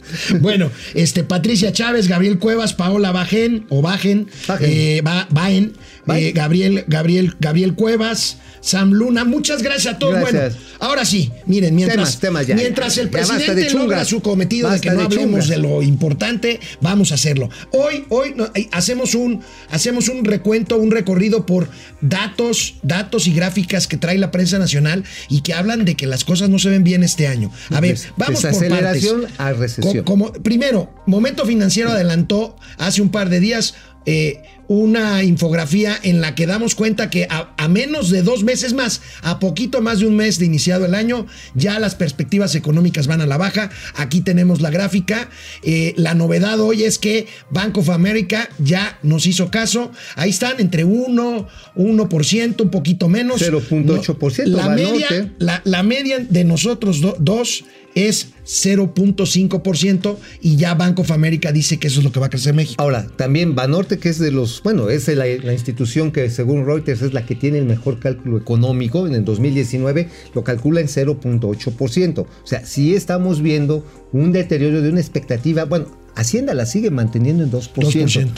bueno, 0.40 0.70
este, 0.94 1.24
Patricia 1.24 1.72
Chávez, 1.72 2.08
Gabriel 2.08 2.38
Cuevas, 2.38 2.72
Paola 2.72 3.12
Bajen, 3.12 3.66
o 3.68 3.82
Bajen, 3.82 4.28
Bajen. 4.48 4.70
eh, 4.70 5.00
Ba- 5.04 5.26
Baen, 5.30 5.72
eh, 6.14 6.32
Gabriel, 6.34 6.84
Gabriel, 6.88 7.34
Gabriel 7.38 7.74
Cuevas, 7.74 8.38
Sam 8.60 8.92
Luna, 8.92 9.24
muchas 9.24 9.62
gracias 9.62 9.94
a 9.94 9.98
todos. 9.98 10.14
Gracias. 10.20 10.54
Bueno, 10.54 10.66
ahora 10.78 11.04
sí, 11.04 11.30
miren, 11.46 11.74
mientras, 11.74 11.96
Temas, 11.96 12.20
temas 12.20 12.46
ya, 12.46 12.54
mientras 12.54 12.96
el 12.96 13.08
presidente 13.08 13.54
de 13.56 13.70
logra 13.70 14.04
su 14.04 14.20
cometido 14.22 14.70
de 14.70 14.80
que 14.80 14.90
no 14.90 14.98
de 14.98 15.02
hablemos 15.02 15.24
chungas. 15.44 15.48
de 15.48 15.56
lo 15.58 15.82
importante, 15.82 16.60
vamos 16.80 17.10
a 17.10 17.16
hacerlo. 17.16 17.50
Hoy, 17.72 18.04
hoy 18.08 18.21
eh, 18.24 18.68
hacemos 18.72 19.14
un, 19.14 19.40
hacemos 19.70 20.08
un 20.08 20.24
recuento, 20.24 20.76
un 20.76 20.90
recorrido 20.90 21.46
por 21.46 21.68
datos, 22.00 22.74
datos 22.82 23.26
y 23.26 23.32
gráficas 23.32 23.86
que 23.86 23.96
trae 23.96 24.18
la 24.18 24.30
prensa 24.30 24.58
nacional 24.58 25.04
y 25.28 25.40
que 25.42 25.54
hablan 25.54 25.84
de 25.84 25.94
que 25.94 26.06
las 26.06 26.24
cosas 26.24 26.48
no 26.50 26.58
se 26.58 26.68
ven 26.70 26.84
bien 26.84 27.02
este 27.02 27.26
año. 27.28 27.50
A 27.70 27.80
ver, 27.80 27.98
vamos 28.16 28.40
por 28.42 28.50
partes. 28.70 29.02
a 29.38 29.52
recesión. 29.52 30.04
Co- 30.04 30.04
Como, 30.04 30.32
primero, 30.32 30.92
Momento 31.06 31.46
Financiero 31.46 31.90
adelantó 31.90 32.56
hace 32.78 33.02
un 33.02 33.10
par 33.10 33.28
de 33.28 33.40
días 33.40 33.74
eh, 34.04 34.42
una 34.68 35.22
infografía 35.22 35.98
en 36.02 36.20
la 36.20 36.34
que 36.34 36.46
damos 36.46 36.74
cuenta 36.74 37.10
que 37.10 37.26
a, 37.28 37.52
a 37.58 37.68
menos 37.68 38.10
de 38.10 38.22
dos 38.22 38.42
meses 38.44 38.72
más, 38.72 39.02
a 39.22 39.38
poquito 39.38 39.82
más 39.82 39.98
de 40.00 40.06
un 40.06 40.16
mes 40.16 40.38
de 40.38 40.46
iniciado 40.46 40.86
el 40.86 40.94
año, 40.94 41.26
ya 41.54 41.78
las 41.78 41.94
perspectivas 41.94 42.54
económicas 42.54 43.06
van 43.06 43.20
a 43.20 43.26
la 43.26 43.36
baja. 43.36 43.70
Aquí 43.96 44.20
tenemos 44.22 44.60
la 44.60 44.70
gráfica. 44.70 45.28
Eh, 45.62 45.94
la 45.96 46.14
novedad 46.14 46.60
hoy 46.60 46.84
es 46.84 46.98
que 46.98 47.26
Bank 47.50 47.76
of 47.78 47.90
America 47.90 48.48
ya 48.58 48.98
nos 49.02 49.26
hizo 49.26 49.50
caso. 49.50 49.92
Ahí 50.16 50.30
están 50.30 50.54
entre 50.60 50.84
1, 50.84 51.48
1%, 51.76 52.60
un 52.62 52.70
poquito 52.70 53.08
menos. 53.08 53.42
0.8% 53.42 54.44
La 54.46 54.68
media, 54.70 55.32
la, 55.38 55.60
la 55.64 55.82
media 55.82 56.18
de 56.20 56.44
nosotros 56.44 57.00
do- 57.00 57.16
dos 57.18 57.64
es 57.94 58.28
0.5% 58.44 60.16
y 60.40 60.56
ya 60.56 60.74
Bank 60.74 60.98
of 60.98 61.10
America 61.10 61.52
dice 61.52 61.78
que 61.78 61.88
eso 61.88 62.00
es 62.00 62.04
lo 62.04 62.12
que 62.12 62.20
va 62.20 62.26
a 62.26 62.30
crecer 62.30 62.54
México. 62.54 62.82
Ahora, 62.82 63.06
también 63.16 63.54
Banorte, 63.54 63.98
que 63.98 64.08
es 64.08 64.18
de 64.18 64.30
los, 64.30 64.62
bueno, 64.62 64.90
es 64.90 65.08
la, 65.08 65.26
la 65.26 65.52
institución 65.52 66.12
que 66.12 66.30
según 66.30 66.66
Reuters 66.66 67.02
es 67.02 67.12
la 67.12 67.24
que 67.24 67.34
tiene 67.34 67.58
el 67.58 67.66
mejor 67.66 67.98
cálculo 67.98 68.38
económico 68.38 69.06
en 69.06 69.14
el 69.14 69.24
2019, 69.24 70.08
lo 70.34 70.44
calcula 70.44 70.80
en 70.80 70.88
0.8%. 70.88 72.18
O 72.18 72.26
sea, 72.44 72.64
sí 72.64 72.94
estamos 72.94 73.42
viendo 73.42 73.86
un 74.12 74.32
deterioro 74.32 74.82
de 74.82 74.90
una 74.90 75.00
expectativa, 75.00 75.64
bueno, 75.64 76.02
Hacienda 76.14 76.54
la 76.54 76.66
sigue 76.66 76.90
manteniendo 76.90 77.44
en 77.44 77.50
2%. 77.50 77.72
2%. 77.72 78.28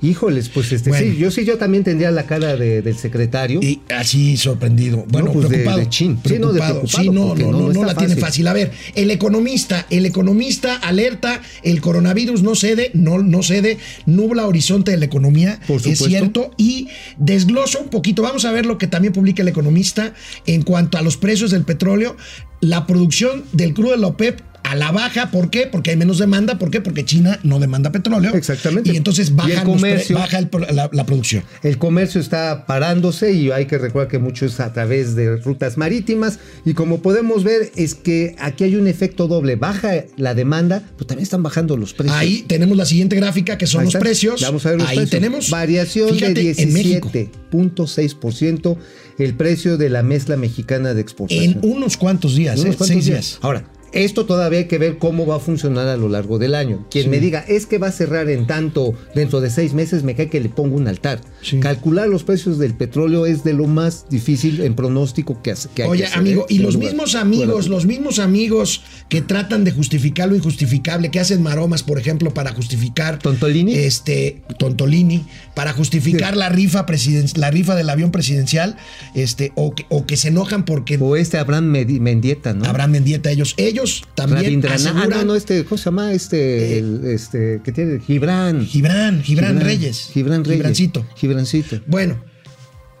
Híjoles, 0.00 0.48
pues 0.48 0.70
este 0.70 0.90
Bueno. 0.90 1.12
sí, 1.12 1.18
yo 1.18 1.30
sí, 1.32 1.44
yo 1.44 1.58
también 1.58 1.82
tendría 1.82 2.12
la 2.12 2.24
cara 2.24 2.56
de- 2.56 2.82
del 2.82 2.96
secretario. 2.96 3.58
Y 3.60 3.80
así 3.88 4.36
sorprendido. 4.36 5.04
Bueno, 5.08 5.32
pues 5.32 5.48
de- 5.48 5.56
preocupado. 5.56 5.78
de 5.80 5.88
chin. 5.88 6.20
Sí, 6.24 6.38
no, 6.38 6.52
de 6.52 6.60
preocupado. 6.60 6.74
preocupado, 6.82 7.02
Sí, 7.02 7.10
no, 7.10 7.34
no, 7.34 7.34
no, 7.34 7.50
no, 7.52 7.58
no 7.58 7.64
no 7.64 7.80
está 7.80 7.86
la 7.86 7.94
tiene 7.96 8.14
fácil. 8.16 8.46
A 8.46 8.52
ver, 8.52 8.70
el 8.94 9.10
economista, 9.10 9.86
el 9.90 10.06
economista 10.06 10.76
alerta, 10.76 11.42
el 11.64 11.80
coronavirus 11.80 12.42
no 12.44 12.54
cede, 12.54 12.92
no, 12.94 13.18
no 13.18 13.42
cede, 13.42 13.78
nubla 14.06 14.46
horizonte 14.46 14.92
de 14.92 14.98
la 14.98 15.04
economía, 15.06 15.58
Por 15.66 15.84
es 15.84 15.98
cierto, 15.98 16.52
y 16.56 16.88
desglosa 17.16 17.80
un 17.80 17.88
poquito. 17.88 18.22
Vamos 18.22 18.44
a 18.44 18.52
ver 18.52 18.66
lo 18.66 18.78
que 18.78 18.86
también 18.86 19.12
publica 19.12 19.42
el 19.42 19.48
economista 19.48 20.14
en 20.46 20.62
cuanto 20.62 20.96
a 20.98 21.02
los 21.02 21.16
precios 21.16 21.50
del 21.50 21.64
petróleo. 21.64 22.16
La 22.60 22.86
producción 22.86 23.44
del 23.52 23.72
crudo 23.74 23.92
de 23.92 23.98
la 23.98 24.08
OPEP 24.08 24.40
a 24.70 24.76
la 24.76 24.92
baja, 24.92 25.30
¿por 25.30 25.50
qué? 25.50 25.66
Porque 25.66 25.90
hay 25.90 25.96
menos 25.96 26.18
demanda, 26.18 26.58
¿por 26.58 26.70
qué? 26.70 26.80
Porque 26.80 27.04
China 27.04 27.38
no 27.42 27.58
demanda 27.58 27.90
petróleo. 27.92 28.34
Exactamente. 28.34 28.92
Y 28.92 28.96
entonces 28.96 29.28
Y 29.28 29.30
el 29.52 29.64
los 29.66 30.08
baja 30.12 30.38
el 30.38 30.48
pro- 30.48 30.60
la- 30.70 30.90
la 30.92 31.06
producción. 31.06 31.42
El 31.62 31.78
comercio 31.78 32.20
está 32.20 32.66
parándose 32.66 33.32
y 33.32 33.50
hay 33.50 33.66
que 33.66 33.78
recordar 33.78 34.08
que 34.08 34.18
mucho 34.18 34.46
es 34.46 34.60
a 34.60 34.72
través 34.72 35.14
de 35.14 35.36
rutas 35.36 35.76
marítimas 35.78 36.38
y 36.64 36.74
como 36.74 37.00
podemos 37.00 37.44
ver 37.44 37.70
es 37.76 37.94
que 37.94 38.34
aquí 38.38 38.64
hay 38.64 38.76
un 38.76 38.86
efecto 38.86 39.26
doble, 39.28 39.56
baja 39.56 39.92
la 40.16 40.34
demanda, 40.34 40.82
pero 40.96 41.06
también 41.06 41.22
están 41.22 41.42
bajando 41.42 41.76
los 41.76 41.94
precios. 41.94 42.16
Ahí 42.18 42.44
tenemos 42.46 42.76
la 42.76 42.84
siguiente 42.86 43.16
gráfica 43.16 43.56
que 43.58 43.66
son 43.66 43.84
los 43.84 43.94
precios. 43.94 44.40
Vamos 44.42 44.64
a 44.66 44.70
ver 44.70 44.78
los 44.78 44.88
Ahí 44.88 44.96
precios. 44.96 45.10
tenemos 45.10 45.50
variación 45.50 46.10
fíjate, 46.10 46.34
de 46.54 46.62
en 46.62 46.72
México. 46.72 47.10
17.6% 47.12 48.76
el 49.18 49.34
precio 49.34 49.76
de 49.76 49.88
la 49.90 50.02
mezcla 50.02 50.36
mexicana 50.36 50.94
de 50.94 51.00
exportación. 51.00 51.44
En 51.44 51.58
unos 51.62 51.96
cuantos 51.96 52.36
días, 52.36 52.60
Unos 52.60 52.74
¿eh? 52.74 52.76
cuantos 52.76 52.86
seis 52.88 53.04
días. 53.06 53.20
días. 53.26 53.38
Ahora, 53.42 53.64
esto 53.92 54.26
todavía 54.26 54.60
hay 54.60 54.64
que 54.66 54.78
ver 54.78 54.98
cómo 54.98 55.26
va 55.26 55.36
a 55.36 55.40
funcionar 55.40 55.88
a 55.88 55.96
lo 55.96 56.08
largo 56.08 56.38
del 56.38 56.54
año. 56.54 56.86
Quien 56.90 57.10
me 57.10 57.20
diga, 57.20 57.40
es 57.48 57.66
que 57.66 57.78
va 57.78 57.88
a 57.88 57.92
cerrar 57.92 58.28
en 58.30 58.46
tanto 58.46 58.94
dentro 59.14 59.40
de 59.40 59.50
seis 59.50 59.74
meses, 59.74 60.02
me 60.02 60.14
cae 60.14 60.28
que 60.28 60.40
le 60.40 60.48
pongo 60.48 60.76
un 60.76 60.88
altar. 60.88 61.20
Sí. 61.42 61.60
Calcular 61.60 62.08
los 62.08 62.24
precios 62.24 62.58
del 62.58 62.74
petróleo 62.74 63.26
es 63.26 63.44
de 63.44 63.52
lo 63.52 63.66
más 63.66 64.06
difícil 64.10 64.60
en 64.62 64.74
pronóstico 64.74 65.40
que, 65.42 65.52
hace- 65.52 65.68
que 65.74 65.82
hay 65.84 65.88
Oye, 65.88 66.04
hacer, 66.04 66.18
amigo, 66.18 66.42
¿eh? 66.42 66.54
y 66.54 66.58
los 66.58 66.74
lugar. 66.74 66.90
mismos 66.90 67.14
amigos, 67.14 67.68
los 67.68 67.86
mismos 67.86 68.18
amigos 68.18 68.82
que 69.08 69.22
tratan 69.22 69.64
de 69.64 69.70
justificar 69.72 70.28
lo 70.28 70.36
injustificable, 70.36 71.10
que 71.10 71.20
hacen 71.20 71.42
maromas, 71.42 71.82
por 71.82 71.98
ejemplo, 71.98 72.34
para 72.34 72.52
justificar 72.52 73.18
¿Tontolini? 73.18 73.74
este 73.74 74.42
Tontolini, 74.58 75.24
para 75.54 75.72
justificar 75.72 76.36
la 76.36 76.48
rifa 76.48 76.84
presiden- 76.86 77.30
la 77.38 77.50
rifa 77.50 77.74
del 77.74 77.88
avión 77.90 78.10
presidencial, 78.10 78.76
este, 79.14 79.52
o 79.54 79.74
que, 79.74 79.86
o 79.88 80.04
que 80.06 80.16
se 80.16 80.28
enojan 80.28 80.64
porque 80.64 80.98
O 81.00 81.16
este 81.16 81.38
Abraham 81.38 81.66
Mendieta, 82.00 82.52
¿no? 82.54 82.64
Abraham 82.64 82.90
Mendieta, 82.92 83.30
ellos, 83.30 83.54
ellos 83.56 83.77
ellos 83.78 84.04
también. 84.14 84.64
Ah, 84.66 84.74
aseguran 84.74 85.10
no, 85.10 85.24
no, 85.24 85.34
este, 85.34 85.64
¿cómo 85.64 85.78
se 85.78 85.84
llama? 85.84 86.12
Este, 86.12 86.78
el, 86.78 87.04
este, 87.06 87.60
que 87.64 87.72
tiene 87.72 88.00
Gibran. 88.00 88.64
Gibran, 88.66 89.22
Gibran 89.22 89.60
Reyes. 89.60 90.10
Gibran 90.12 90.44
Reyes. 90.44 90.58
Gibrancito. 90.58 91.06
Gibrancito. 91.16 91.80
Bueno, 91.86 92.22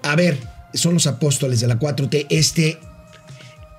a 0.02 0.16
ver, 0.16 0.38
son 0.74 0.94
los 0.94 1.06
apóstoles 1.06 1.60
de 1.60 1.66
la 1.66 1.78
4T. 1.78 2.26
Este, 2.30 2.78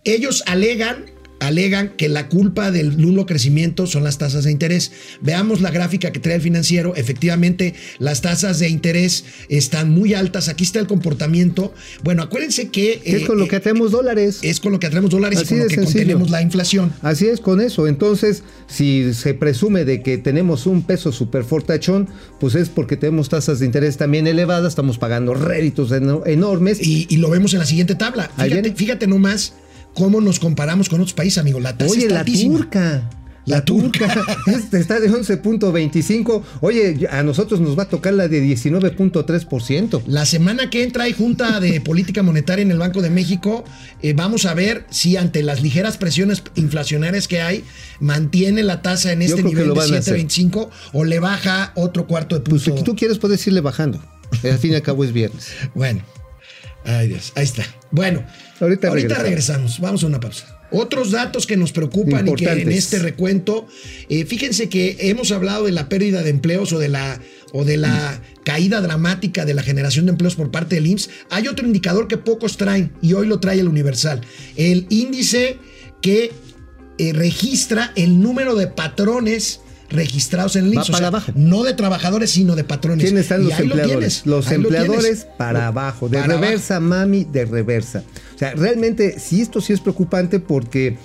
ellos 0.04 0.44
alegan, 0.46 1.06
alegan 1.40 1.94
que 1.98 2.10
la 2.10 2.28
culpa 2.30 2.72
del 2.72 2.98
nulo 3.02 3.26
crecimiento 3.26 3.88
son 3.88 4.04
las 4.04 4.18
tasas 4.18 4.44
de 4.44 4.52
interés. 4.52 4.92
Veamos 5.22 5.62
la 5.62 5.72
gráfica 5.72 6.12
que 6.12 6.20
trae 6.20 6.36
el 6.36 6.42
financiero. 6.42 6.96
Efectivamente, 6.96 7.74
las 7.98 8.22
tasas 8.22 8.60
de 8.60 8.70
interés 8.70 9.26
están 9.50 9.90
muy 9.92 10.14
altas. 10.14 10.50
Aquí 10.50 10.64
está 10.64 10.80
el 10.80 10.88
comportamiento. 10.88 11.74
Bueno, 12.04 12.24
acuérdense 12.24 12.70
que 12.70 13.02
¿Qué 13.04 13.16
es 13.18 13.24
eh, 13.24 13.26
con 13.28 13.38
lo 13.40 13.48
que 13.48 13.56
eh, 13.56 13.60
atraemos 13.60 13.92
dólares? 13.92 14.40
es 14.42 14.60
con 14.60 14.72
lo 14.72 14.80
que 14.80 14.88
atraemos 14.88 15.12
dólares 15.12 15.40
y 15.40 15.42
Así 15.44 15.50
con 15.50 15.60
lo 15.60 15.68
que 15.68 15.76
sencillo. 15.76 15.94
contenemos 16.00 16.30
la 16.30 16.42
inflación. 16.42 16.94
Así 17.02 17.28
es 17.28 17.40
con 17.40 17.62
eso. 17.62 17.88
Entonces, 17.88 18.44
si 18.68 19.14
se 19.14 19.34
presume 19.34 19.86
de 19.86 20.02
que 20.02 20.18
tenemos 20.18 20.66
un 20.66 20.84
peso 20.84 21.12
súper 21.12 21.44
fortachón, 21.44 22.08
pues 22.40 22.56
es 22.56 22.70
porque 22.70 22.98
tenemos 22.98 23.30
tasas 23.30 23.60
de 23.60 23.66
interés 23.66 23.98
también 23.98 24.28
elevadas, 24.28 24.70
estamos 24.72 24.98
pagando 24.98 25.34
réditos 25.34 25.92
eno- 25.92 26.24
enormes. 26.26 26.80
Y, 26.82 27.08
y 27.10 27.18
lo 27.18 27.30
vemos 27.30 27.54
en 27.54 27.60
la 27.60 27.66
siguiente 27.66 27.96
tabla. 27.96 28.30
Fíjate, 28.38 28.74
fíjate 28.74 29.08
nomás 29.08 29.54
cómo 30.00 30.22
nos 30.22 30.40
comparamos 30.40 30.88
con 30.88 31.02
otros 31.02 31.14
países, 31.14 31.40
amigo. 31.40 31.60
La 31.60 31.78
tasa 31.78 31.92
Oye, 31.92 32.08
la 32.08 32.24
turca. 32.24 33.10
La 33.46 33.66
turca. 33.66 34.08
Este 34.48 34.80
está 34.80 35.00
de 35.02 35.12
11.25. 35.12 36.42
Oye, 36.62 37.08
a 37.12 37.22
nosotros 37.22 37.60
nos 37.60 37.78
va 37.78 37.84
a 37.84 37.90
tocar 37.90 38.14
la 38.14 38.30
de 38.30 38.42
19.3%. 38.42 40.04
La 40.08 40.26
semana 40.26 40.70
que 40.70 40.84
entra 40.84 41.04
hay 41.04 41.14
junta 41.14 41.60
de 41.60 41.82
política 41.82 42.24
monetaria 42.24 42.62
en 42.62 42.72
el 42.72 42.78
Banco 42.78 43.02
de 43.02 43.10
México. 43.10 43.66
Eh, 44.02 44.14
vamos 44.14 44.46
a 44.46 44.54
ver 44.54 44.86
si 44.90 45.18
ante 45.18 45.44
las 45.44 45.62
ligeras 45.62 45.98
presiones 45.98 46.44
inflacionarias 46.56 47.28
que 47.28 47.42
hay, 47.42 47.66
mantiene 48.00 48.64
la 48.64 48.82
tasa 48.82 49.12
en 49.12 49.22
este 49.22 49.44
nivel 49.44 49.68
de 49.68 49.74
van 49.74 49.94
a 49.94 49.98
hacer. 49.98 50.18
7.25 50.18 50.70
o 50.94 51.04
le 51.04 51.20
baja 51.20 51.74
otro 51.76 52.08
cuarto 52.08 52.36
de 52.36 52.42
Pues 52.50 52.64
punto. 52.64 52.78
si 52.78 52.84
tú 52.86 52.96
quieres 52.96 53.18
puedes 53.18 53.46
irle 53.48 53.60
bajando. 53.60 54.02
Al 54.44 54.60
fin 54.60 54.72
y 54.72 54.76
al 54.76 54.82
cabo 54.82 55.04
es 55.04 55.12
viernes. 55.12 55.48
Bueno, 55.76 56.04
ay 56.98 57.08
Dios, 57.10 57.32
ahí 57.36 57.44
está. 57.44 57.64
Bueno, 57.92 58.24
Ahorita 58.60 58.90
ahorita, 58.90 59.16
regresamos. 59.16 59.24
regresamos. 59.24 59.80
Vamos 59.80 60.04
a 60.04 60.08
una 60.08 60.20
pausa. 60.20 60.60
Otros 60.72 61.12
datos 61.12 61.48
que 61.48 61.58
nos 61.58 61.72
preocupan 61.72 62.28
y 62.28 62.36
que 62.36 62.46
en 62.48 62.72
este 62.72 63.00
recuento, 63.00 63.68
eh, 64.08 64.26
fíjense 64.26 64.70
que 64.70 64.98
hemos 65.00 65.32
hablado 65.32 65.66
de 65.66 65.72
la 65.72 65.90
pérdida 65.90 66.22
de 66.22 66.30
empleos 66.30 66.74
o 66.74 66.80
de 66.80 66.90
la 66.90 67.20
o 67.52 67.66
de 67.66 67.78
la 67.78 68.22
caída 68.44 68.80
dramática 68.80 69.46
de 69.46 69.56
la 69.56 69.64
generación 69.64 70.06
de 70.06 70.12
empleos 70.12 70.36
por 70.36 70.52
parte 70.52 70.76
del 70.76 70.86
IMSS. 70.86 71.10
Hay 71.32 71.48
otro 71.48 71.66
indicador 71.66 72.08
que 72.08 72.18
pocos 72.18 72.58
traen 72.58 72.92
y 73.02 73.14
hoy 73.14 73.26
lo 73.26 73.40
trae 73.40 73.60
el 73.60 73.68
Universal. 73.68 74.22
El 74.56 74.86
índice 74.90 75.58
que 76.02 76.32
eh, 77.00 77.14
registra 77.14 77.92
el 77.96 78.22
número 78.22 78.56
de 78.56 78.68
patrones 78.68 79.62
registrados 79.90 80.56
en 80.56 80.66
el 80.66 80.74
IMSS. 80.74 80.90
O 80.90 80.92
para 80.92 80.98
sea, 80.98 81.08
abajo. 81.08 81.32
No 81.36 81.64
de 81.64 81.74
trabajadores, 81.74 82.32
sino 82.32 82.56
de 82.56 82.64
patrones. 82.64 83.06
¿Quiénes 83.06 83.24
están 83.24 83.44
los 83.44 83.52
lo 83.52 83.64
empleadores? 83.64 84.24
tienes, 84.24 84.26
los 84.26 84.48
ahí 84.48 84.58
lo 84.58 84.64
empleadores 84.64 85.28
para 85.38 85.68
abajo, 85.68 86.10
de 86.10 86.20
Para 86.20 86.36
reversa, 86.36 86.80
mami, 86.80 87.26
de 87.26 87.46
reversa. 87.46 88.04
O 88.36 88.38
sea, 88.38 88.54
realmente, 88.54 89.20
si 89.20 89.42
esto 89.42 89.62
sí 89.62 89.74
es 89.74 89.82
preocupante 89.82 90.40
porque, 90.40 90.98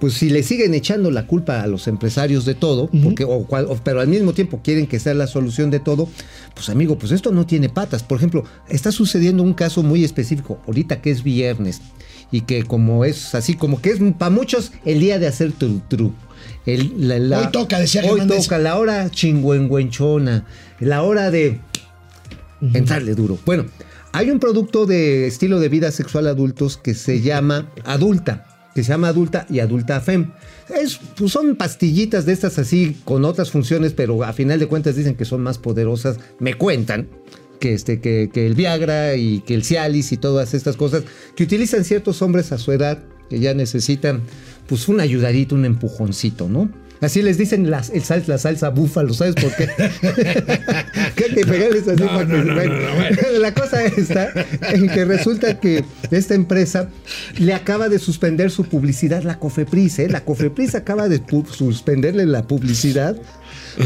pues 0.00 0.14
si 0.14 0.30
le 0.30 0.42
siguen 0.42 0.74
echando 0.74 1.10
la 1.10 1.26
culpa 1.26 1.60
a 1.62 1.66
los 1.66 1.88
empresarios 1.88 2.44
de 2.44 2.54
todo, 2.54 2.88
porque, 3.02 3.24
o- 3.24 3.46
pero 3.82 4.00
al 4.00 4.08
mismo 4.08 4.32
tiempo 4.32 4.60
quieren 4.62 4.86
que 4.86 4.98
sea 5.00 5.14
la 5.14 5.26
solución 5.26 5.70
de 5.70 5.80
todo, 5.80 6.08
pues 6.54 6.68
amigo, 6.68 6.98
pues 6.98 7.12
esto 7.12 7.32
no 7.32 7.46
tiene 7.46 7.68
patas. 7.68 8.02
Por 8.04 8.18
ejemplo, 8.18 8.44
está 8.68 8.92
sucediendo 8.92 9.42
un 9.42 9.54
caso 9.54 9.82
muy 9.82 10.04
específico, 10.04 10.60
ahorita 10.66 11.00
que 11.02 11.10
es 11.10 11.22
viernes, 11.24 11.80
y 12.30 12.42
que 12.42 12.62
como 12.62 13.04
es 13.04 13.34
así, 13.34 13.54
como 13.54 13.80
que 13.82 13.90
es 13.90 13.98
para 14.18 14.30
muchos 14.30 14.70
el 14.84 15.00
día 15.00 15.18
de 15.18 15.26
hacer 15.26 15.52
tru 15.52 15.80
tru. 15.88 16.12
El- 16.66 17.08
la- 17.08 17.18
la- 17.18 17.40
Hoy 17.40 17.46
toca, 17.50 17.80
decía 17.80 18.02
Hoy 18.02 18.08
Germán 18.10 18.28
Deza. 18.28 18.42
toca 18.42 18.58
la 18.58 18.76
hora 18.78 19.10
chingüengüenchona, 19.10 20.44
la 20.80 21.02
hora 21.02 21.30
de 21.30 21.60
entrarle 22.74 23.14
duro. 23.14 23.38
Bueno, 23.46 23.66
hay 24.12 24.30
un 24.30 24.38
producto 24.38 24.86
de 24.86 25.26
estilo 25.26 25.60
de 25.60 25.68
vida 25.68 25.90
sexual 25.90 26.26
adultos 26.26 26.76
que 26.76 26.94
se 26.94 27.20
llama 27.20 27.70
Adulta, 27.84 28.46
que 28.78 28.84
se 28.84 28.92
llama 28.92 29.08
Adulta 29.08 29.44
y 29.50 29.58
Adulta 29.58 30.00
Fem. 30.00 30.30
Es, 30.68 31.00
pues 31.16 31.32
son 31.32 31.56
pastillitas 31.56 32.26
de 32.26 32.32
estas 32.32 32.60
así 32.60 32.96
con 33.04 33.24
otras 33.24 33.50
funciones, 33.50 33.92
pero 33.92 34.22
a 34.22 34.32
final 34.32 34.60
de 34.60 34.68
cuentas 34.68 34.94
dicen 34.94 35.16
que 35.16 35.24
son 35.24 35.40
más 35.40 35.58
poderosas. 35.58 36.20
Me 36.38 36.54
cuentan 36.54 37.08
que, 37.58 37.72
este, 37.72 38.00
que, 38.00 38.30
que 38.32 38.46
el 38.46 38.54
Viagra 38.54 39.16
y 39.16 39.40
que 39.40 39.54
el 39.54 39.64
Cialis 39.64 40.12
y 40.12 40.16
todas 40.16 40.54
estas 40.54 40.76
cosas 40.76 41.02
que 41.34 41.42
utilizan 41.42 41.82
ciertos 41.82 42.22
hombres 42.22 42.52
a 42.52 42.58
su 42.58 42.70
edad 42.70 43.02
que 43.28 43.40
ya 43.40 43.52
necesitan 43.52 44.20
pues 44.68 44.86
un 44.86 45.00
ayudadito, 45.00 45.56
un 45.56 45.64
empujoncito, 45.64 46.48
¿no? 46.48 46.70
Así 47.00 47.22
les 47.22 47.38
dicen 47.38 47.70
las, 47.70 47.90
el 47.90 48.02
sal- 48.02 48.24
la 48.26 48.38
salsa 48.38 48.70
búfalo, 48.70 49.14
¿sabes 49.14 49.34
por 49.36 49.54
qué? 49.54 49.68
que 51.16 51.24
hay 51.24 51.30
que 51.34 51.46
pegarles 51.46 51.86
así 51.88 52.00
No, 52.02 52.08
para 52.08 52.24
no, 52.24 52.44
que- 52.44 52.52
bueno. 52.54 52.74
La 53.40 53.54
cosa 53.54 53.84
está 53.84 54.32
en 54.72 54.88
que 54.88 55.04
resulta 55.04 55.60
que 55.60 55.84
esta 56.10 56.34
empresa 56.34 56.88
le 57.38 57.54
acaba 57.54 57.88
de 57.88 57.98
suspender 57.98 58.50
su 58.50 58.64
publicidad, 58.64 59.22
la 59.22 59.38
Cofepris, 59.38 59.98
¿eh? 60.00 60.08
La 60.08 60.24
Cofepris 60.24 60.74
acaba 60.74 61.08
de 61.08 61.22
suspenderle 61.52 62.26
la 62.26 62.42
publicidad 62.46 63.16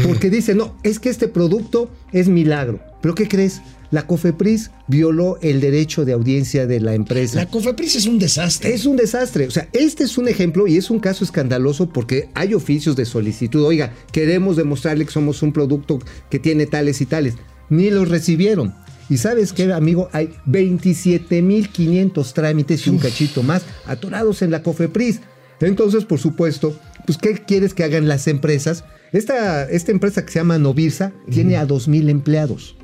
porque 0.03 0.29
dice, 0.31 0.55
no, 0.55 0.75
es 0.83 0.97
que 0.99 1.09
este 1.09 1.27
producto 1.27 1.91
es 2.11 2.27
milagro. 2.27 2.79
¿Pero 3.01 3.13
qué 3.13 3.27
crees? 3.27 3.61
La 3.93 4.07
Cofepris 4.07 4.71
violó 4.87 5.37
el 5.43 5.61
derecho 5.61 6.03
de 6.03 6.13
audiencia 6.13 6.65
de 6.65 6.79
la 6.79 6.95
empresa. 6.95 7.35
La 7.35 7.45
COFEPRIS 7.45 7.97
es 7.97 8.07
un 8.07 8.17
desastre. 8.17 8.73
Es 8.73 8.87
un 8.87 8.95
desastre. 8.95 9.45
O 9.45 9.51
sea, 9.51 9.69
este 9.71 10.03
es 10.03 10.17
un 10.17 10.27
ejemplo 10.27 10.65
y 10.65 10.77
es 10.77 10.89
un 10.89 10.97
caso 10.97 11.23
escandaloso 11.23 11.87
porque 11.87 12.27
hay 12.33 12.55
oficios 12.55 12.95
de 12.95 13.05
solicitud. 13.05 13.63
Oiga, 13.63 13.93
queremos 14.11 14.55
demostrarle 14.55 15.05
que 15.05 15.11
somos 15.11 15.43
un 15.43 15.53
producto 15.53 15.99
que 16.31 16.39
tiene 16.39 16.65
tales 16.65 17.01
y 17.01 17.05
tales. 17.05 17.35
Ni 17.69 17.91
los 17.91 18.09
recibieron. 18.09 18.73
Y 19.11 19.17
sabes 19.17 19.53
qué, 19.53 19.71
amigo, 19.71 20.09
hay 20.11 20.33
27.500 20.47 22.33
trámites 22.33 22.87
y 22.87 22.89
un 22.89 22.97
cachito 22.97 23.43
más 23.43 23.61
atorados 23.85 24.41
en 24.41 24.49
la 24.49 24.63
COFEPRIS. 24.63 25.19
Entonces, 25.61 26.03
por 26.05 26.17
supuesto, 26.17 26.75
pues, 27.05 27.19
¿qué 27.19 27.33
quieres 27.33 27.75
que 27.75 27.83
hagan 27.83 28.07
las 28.07 28.27
empresas? 28.27 28.85
Esta, 29.11 29.69
esta 29.69 29.91
empresa 29.91 30.25
que 30.25 30.31
se 30.31 30.39
llama 30.39 30.57
Novirsa 30.57 31.13
tiene 31.29 31.57
a 31.57 31.67
2.000 31.67 32.09
empleados. 32.09 32.75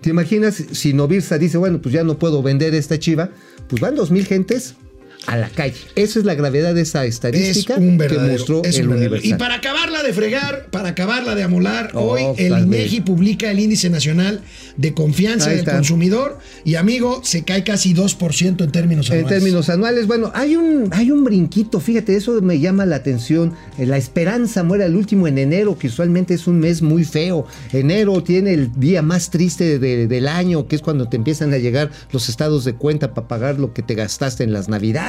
¿Te 0.00 0.10
imaginas 0.10 0.54
si 0.54 0.92
Novirsa 0.92 1.36
dice, 1.36 1.58
bueno, 1.58 1.80
pues 1.82 1.92
ya 1.92 2.04
no 2.04 2.18
puedo 2.18 2.42
vender 2.42 2.74
esta 2.74 2.98
chiva? 2.98 3.30
Pues 3.68 3.80
van 3.82 3.96
dos 3.96 4.10
mil 4.10 4.24
gentes 4.24 4.76
a 5.26 5.36
la 5.36 5.48
calle. 5.50 5.74
Esa 5.94 6.18
es 6.20 6.24
la 6.24 6.34
gravedad 6.34 6.74
de 6.74 6.82
esa 6.82 7.04
Es 7.04 7.14
estadística 7.14 7.74
un 7.76 7.98
que 7.98 8.18
mostró 8.18 8.62
es 8.64 8.78
el. 8.78 8.88
Universal. 8.88 9.30
Y 9.30 9.34
para 9.34 9.56
acabarla 9.56 10.02
de 10.02 10.12
fregar, 10.12 10.66
para 10.70 10.90
acabarla 10.90 11.34
de 11.34 11.42
amolar, 11.42 11.90
Oh, 11.94 12.12
hoy 12.12 12.22
el 12.38 12.58
INEGI 12.58 13.00
publica 13.02 13.50
el 13.50 13.58
índice 13.60 13.90
nacional 13.90 14.40
de 14.76 14.94
confianza 14.94 15.50
del 15.50 15.64
consumidor 15.64 16.38
y 16.64 16.76
amigo, 16.76 17.20
se 17.24 17.42
cae 17.44 17.62
casi 17.64 17.92
2% 17.94 18.64
en 18.64 18.70
términos 18.72 19.10
En 19.10 19.18
anuales. 19.18 19.38
términos 19.38 19.68
anuales, 19.68 20.06
bueno, 20.06 20.30
hay 20.34 20.56
un, 20.56 20.88
hay 20.92 21.10
un 21.10 21.24
brinquito, 21.24 21.80
fíjate, 21.80 22.16
eso 22.16 22.40
me 22.40 22.58
llama 22.60 22.86
la 22.86 22.96
atención. 22.96 23.52
Eh, 23.78 23.86
La 23.86 23.96
esperanza 23.98 24.62
muere 24.62 24.84
al 24.84 24.96
último 24.96 25.26
en 25.28 25.38
enero, 25.38 25.78
que 25.78 25.88
usualmente 25.88 26.34
es 26.34 26.46
un 26.46 26.58
mes 26.58 26.80
muy 26.82 27.04
feo. 27.04 27.46
Enero 27.72 28.22
tiene 28.22 28.52
el 28.54 28.70
día 28.78 29.02
más 29.02 29.30
triste 29.30 29.78
de- 29.78 30.06
del 30.06 30.28
año, 30.28 30.66
que 30.68 30.76
es 30.76 30.82
cuando 30.82 31.08
te 31.08 31.16
empiezan 31.16 31.52
a 31.52 31.58
llegar 31.58 31.90
los 32.12 32.28
estados 32.28 32.64
de 32.64 32.74
cuenta 32.74 33.12
para 33.14 33.28
pagar 33.28 33.58
lo 33.58 33.72
que 33.74 33.82
te 33.82 33.94
gastaste 33.94 34.44
en 34.44 34.52
las 34.52 34.68
navidades. 34.68 35.07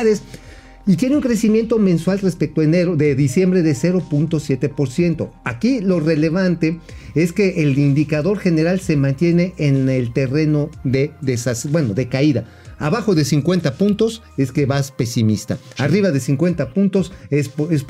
Y 0.87 0.95
tiene 0.95 1.15
un 1.17 1.21
crecimiento 1.21 1.77
mensual 1.77 2.19
respecto 2.19 2.61
a 2.61 2.63
enero 2.63 2.95
de 2.95 3.13
diciembre 3.13 3.61
de 3.61 3.75
0.7%. 3.75 5.29
Aquí 5.43 5.81
lo 5.81 5.99
relevante 5.99 6.79
es 7.15 7.31
que 7.33 7.61
el 7.63 7.77
indicador 7.77 8.39
general 8.39 8.79
se 8.79 8.95
mantiene 8.95 9.53
en 9.57 9.87
el 9.89 10.13
terreno 10.13 10.71
de 10.83 11.11
desas- 11.21 11.69
bueno, 11.69 11.93
de 11.93 12.07
caída. 12.07 12.45
Abajo 12.79 13.13
de 13.13 13.25
50 13.25 13.75
puntos 13.75 14.23
es 14.37 14.51
que 14.51 14.65
vas 14.65 14.91
pesimista. 14.91 15.57
Arriba 15.77 16.11
de 16.11 16.19
50 16.21 16.73
puntos 16.73 17.11
es, 17.29 17.51
es, 17.69 17.85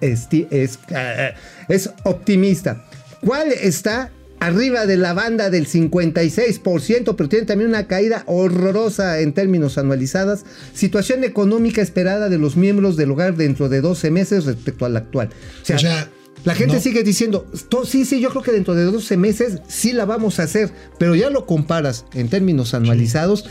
es- 0.00 0.28
es- 0.50 0.78
eh, 0.90 1.32
es 1.68 1.90
optimista. 2.04 2.84
¿Cuál 3.24 3.48
está 3.52 4.12
arriba 4.40 4.86
de 4.86 4.96
la 4.96 5.12
banda 5.14 5.50
del 5.50 5.66
56%, 5.66 7.14
pero 7.16 7.28
tiene 7.28 7.46
también 7.46 7.70
una 7.70 7.86
caída 7.86 8.24
horrorosa 8.26 9.20
en 9.20 9.32
términos 9.32 9.78
anualizadas? 9.78 10.44
Situación 10.74 11.24
económica 11.24 11.82
esperada 11.82 12.28
de 12.28 12.38
los 12.38 12.56
miembros 12.56 12.96
del 12.96 13.10
hogar 13.10 13.36
dentro 13.36 13.68
de 13.68 13.80
12 13.80 14.10
meses 14.10 14.44
respecto 14.44 14.84
al 14.84 14.96
actual. 14.96 15.30
O 15.62 15.64
sea, 15.64 15.76
O 15.76 15.78
sea, 15.78 16.10
la 16.44 16.54
gente 16.54 16.74
no. 16.74 16.80
sigue 16.80 17.02
diciendo, 17.02 17.46
"To- 17.70 17.86
sí, 17.86 18.04
sí, 18.04 18.20
yo 18.20 18.28
creo 18.28 18.42
que 18.42 18.52
dentro 18.52 18.74
de 18.74 18.84
12 18.84 19.16
meses 19.16 19.60
sí 19.66 19.92
la 19.92 20.04
vamos 20.04 20.38
a 20.38 20.42
hacer, 20.42 20.70
pero 20.98 21.14
ya 21.14 21.30
lo 21.30 21.46
comparas 21.46 22.04
en 22.12 22.28
términos 22.28 22.74
anualizados 22.74 23.46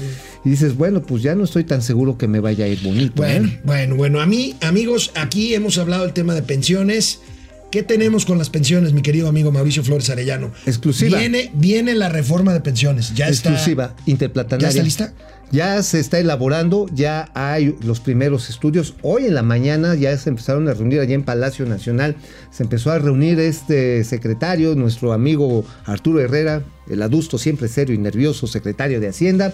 y 0.45 0.49
dices, 0.51 0.75
bueno, 0.77 1.01
pues 1.01 1.23
ya 1.23 1.33
no 1.33 1.43
estoy 1.43 1.63
tan 1.63 1.81
seguro 1.81 2.19
que 2.19 2.27
me 2.27 2.39
vaya 2.39 2.65
a 2.65 2.67
ir 2.67 2.83
bonito. 2.83 3.13
Bueno, 3.15 3.47
¿eh? 3.47 3.61
bueno, 3.63 3.95
bueno, 3.95 4.21
a 4.21 4.27
mí, 4.27 4.55
amigos, 4.61 5.11
aquí 5.15 5.55
hemos 5.55 5.79
hablado 5.79 6.03
del 6.03 6.13
tema 6.13 6.35
de 6.35 6.43
pensiones. 6.43 7.19
¿Qué 7.73 7.81
tenemos 7.81 8.27
con 8.27 8.37
las 8.37 8.51
pensiones, 8.51 8.93
mi 8.93 9.01
querido 9.01 9.27
amigo 9.27 9.51
Mauricio 9.51 9.83
Flores 9.83 10.07
Arellano? 10.11 10.51
Exclusiva. 10.67 11.17
Viene, 11.17 11.49
viene 11.55 11.95
la 11.95 12.07
reforma 12.07 12.53
de 12.53 12.61
pensiones. 12.61 13.15
Ya 13.15 13.27
exclusiva, 13.27 13.95
está. 13.97 14.03
interplatanaria. 14.05 14.67
¿Ya 14.67 14.69
está 14.69 14.83
lista? 14.83 15.13
Ya 15.51 15.81
se 15.81 15.99
está 15.99 16.19
elaborando, 16.19 16.85
ya 16.93 17.31
hay 17.33 17.75
los 17.81 17.99
primeros 17.99 18.51
estudios. 18.51 18.93
Hoy 19.01 19.25
en 19.25 19.33
la 19.33 19.41
mañana 19.41 19.95
ya 19.95 20.15
se 20.19 20.29
empezaron 20.29 20.69
a 20.69 20.75
reunir 20.75 20.99
allá 20.99 21.15
en 21.15 21.23
Palacio 21.23 21.65
Nacional. 21.65 22.15
Se 22.51 22.61
empezó 22.61 22.91
a 22.91 22.99
reunir 22.99 23.39
este 23.39 24.03
secretario, 24.03 24.75
nuestro 24.75 25.11
amigo 25.11 25.65
Arturo 25.85 26.19
Herrera, 26.19 26.61
el 26.87 27.01
adusto, 27.01 27.39
siempre 27.39 27.69
serio 27.69 27.95
y 27.95 27.97
nervioso 27.97 28.45
secretario 28.45 28.99
de 28.99 29.07
Hacienda. 29.07 29.51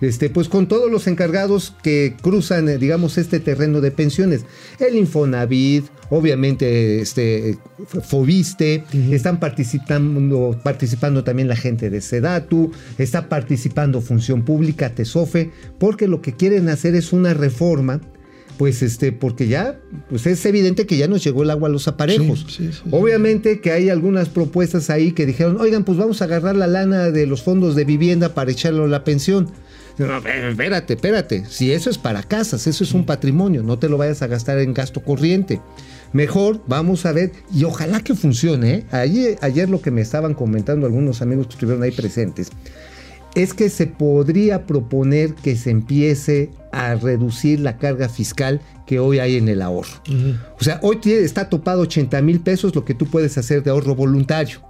Este, 0.00 0.30
pues 0.30 0.48
con 0.48 0.68
todos 0.68 0.90
los 0.90 1.06
encargados 1.06 1.74
que 1.82 2.14
cruzan, 2.20 2.68
eh, 2.68 2.78
digamos, 2.78 3.18
este 3.18 3.40
terreno 3.40 3.80
de 3.80 3.90
pensiones. 3.90 4.44
El 4.78 4.96
Infonavit, 4.96 5.86
obviamente, 6.10 7.00
este, 7.00 7.58
Fobiste, 8.04 8.84
están 9.10 9.40
participando, 9.40 10.58
participando 10.62 11.24
también 11.24 11.48
la 11.48 11.56
gente 11.56 11.90
de 11.90 12.00
Sedatu, 12.00 12.70
está 12.96 13.28
participando 13.28 14.00
Función 14.00 14.44
Pública, 14.44 14.94
Tesofe, 14.94 15.50
porque 15.78 16.06
lo 16.06 16.22
que 16.22 16.34
quieren 16.34 16.68
hacer 16.68 16.94
es 16.94 17.12
una 17.12 17.34
reforma 17.34 18.00
pues 18.58 18.82
este, 18.82 19.12
porque 19.12 19.46
ya, 19.46 19.78
pues 20.10 20.26
es 20.26 20.44
evidente 20.44 20.84
que 20.84 20.96
ya 20.96 21.06
nos 21.06 21.22
llegó 21.22 21.44
el 21.44 21.50
agua 21.50 21.68
a 21.68 21.72
los 21.72 21.86
aparejos. 21.86 22.44
Sí, 22.48 22.66
sí, 22.66 22.72
sí. 22.72 22.88
Obviamente 22.90 23.60
que 23.60 23.70
hay 23.70 23.88
algunas 23.88 24.28
propuestas 24.28 24.90
ahí 24.90 25.12
que 25.12 25.26
dijeron, 25.26 25.60
oigan, 25.60 25.84
pues 25.84 25.96
vamos 25.96 26.20
a 26.20 26.24
agarrar 26.24 26.56
la 26.56 26.66
lana 26.66 27.12
de 27.12 27.24
los 27.26 27.44
fondos 27.44 27.76
de 27.76 27.84
vivienda 27.84 28.34
para 28.34 28.50
echarlo 28.50 28.84
a 28.84 28.88
la 28.88 29.04
pensión. 29.04 29.48
No, 29.98 30.16
espérate, 30.18 30.94
espérate. 30.94 31.44
Si 31.48 31.72
eso 31.72 31.90
es 31.90 31.98
para 31.98 32.22
casas, 32.22 32.66
eso 32.66 32.84
es 32.84 32.92
un 32.94 33.04
patrimonio, 33.04 33.62
no 33.62 33.78
te 33.78 33.88
lo 33.88 33.98
vayas 33.98 34.22
a 34.22 34.26
gastar 34.28 34.58
en 34.60 34.72
gasto 34.74 35.02
corriente. 35.02 35.60
Mejor 36.12 36.60
vamos 36.66 37.04
a 37.04 37.12
ver, 37.12 37.32
y 37.54 37.64
ojalá 37.64 38.00
que 38.00 38.14
funcione. 38.14 38.74
¿eh? 38.74 38.84
Ayer, 38.92 39.38
ayer 39.42 39.68
lo 39.68 39.82
que 39.82 39.90
me 39.90 40.00
estaban 40.00 40.34
comentando 40.34 40.86
algunos 40.86 41.20
amigos 41.20 41.48
que 41.48 41.52
estuvieron 41.54 41.82
ahí 41.82 41.90
presentes, 41.90 42.48
es 43.34 43.52
que 43.54 43.68
se 43.68 43.86
podría 43.86 44.66
proponer 44.66 45.34
que 45.34 45.54
se 45.56 45.70
empiece 45.70 46.50
a 46.72 46.94
reducir 46.94 47.60
la 47.60 47.76
carga 47.76 48.08
fiscal 48.08 48.60
que 48.86 48.98
hoy 49.00 49.18
hay 49.18 49.36
en 49.36 49.48
el 49.48 49.60
ahorro. 49.60 50.00
O 50.58 50.64
sea, 50.64 50.80
hoy 50.82 50.96
tiene- 50.96 51.24
está 51.24 51.48
topado 51.50 51.82
80 51.82 52.22
mil 52.22 52.40
pesos 52.40 52.74
lo 52.74 52.84
que 52.86 52.94
tú 52.94 53.04
puedes 53.06 53.36
hacer 53.36 53.62
de 53.62 53.70
ahorro 53.70 53.94
voluntario. 53.94 54.60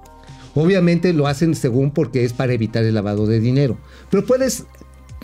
Obviamente 0.54 1.12
lo 1.12 1.28
hacen 1.28 1.54
según 1.54 1.92
porque 1.92 2.24
es 2.24 2.32
para 2.32 2.52
evitar 2.52 2.82
el 2.82 2.94
lavado 2.94 3.26
de 3.26 3.38
dinero. 3.38 3.78
Pero 4.10 4.26
puedes 4.26 4.64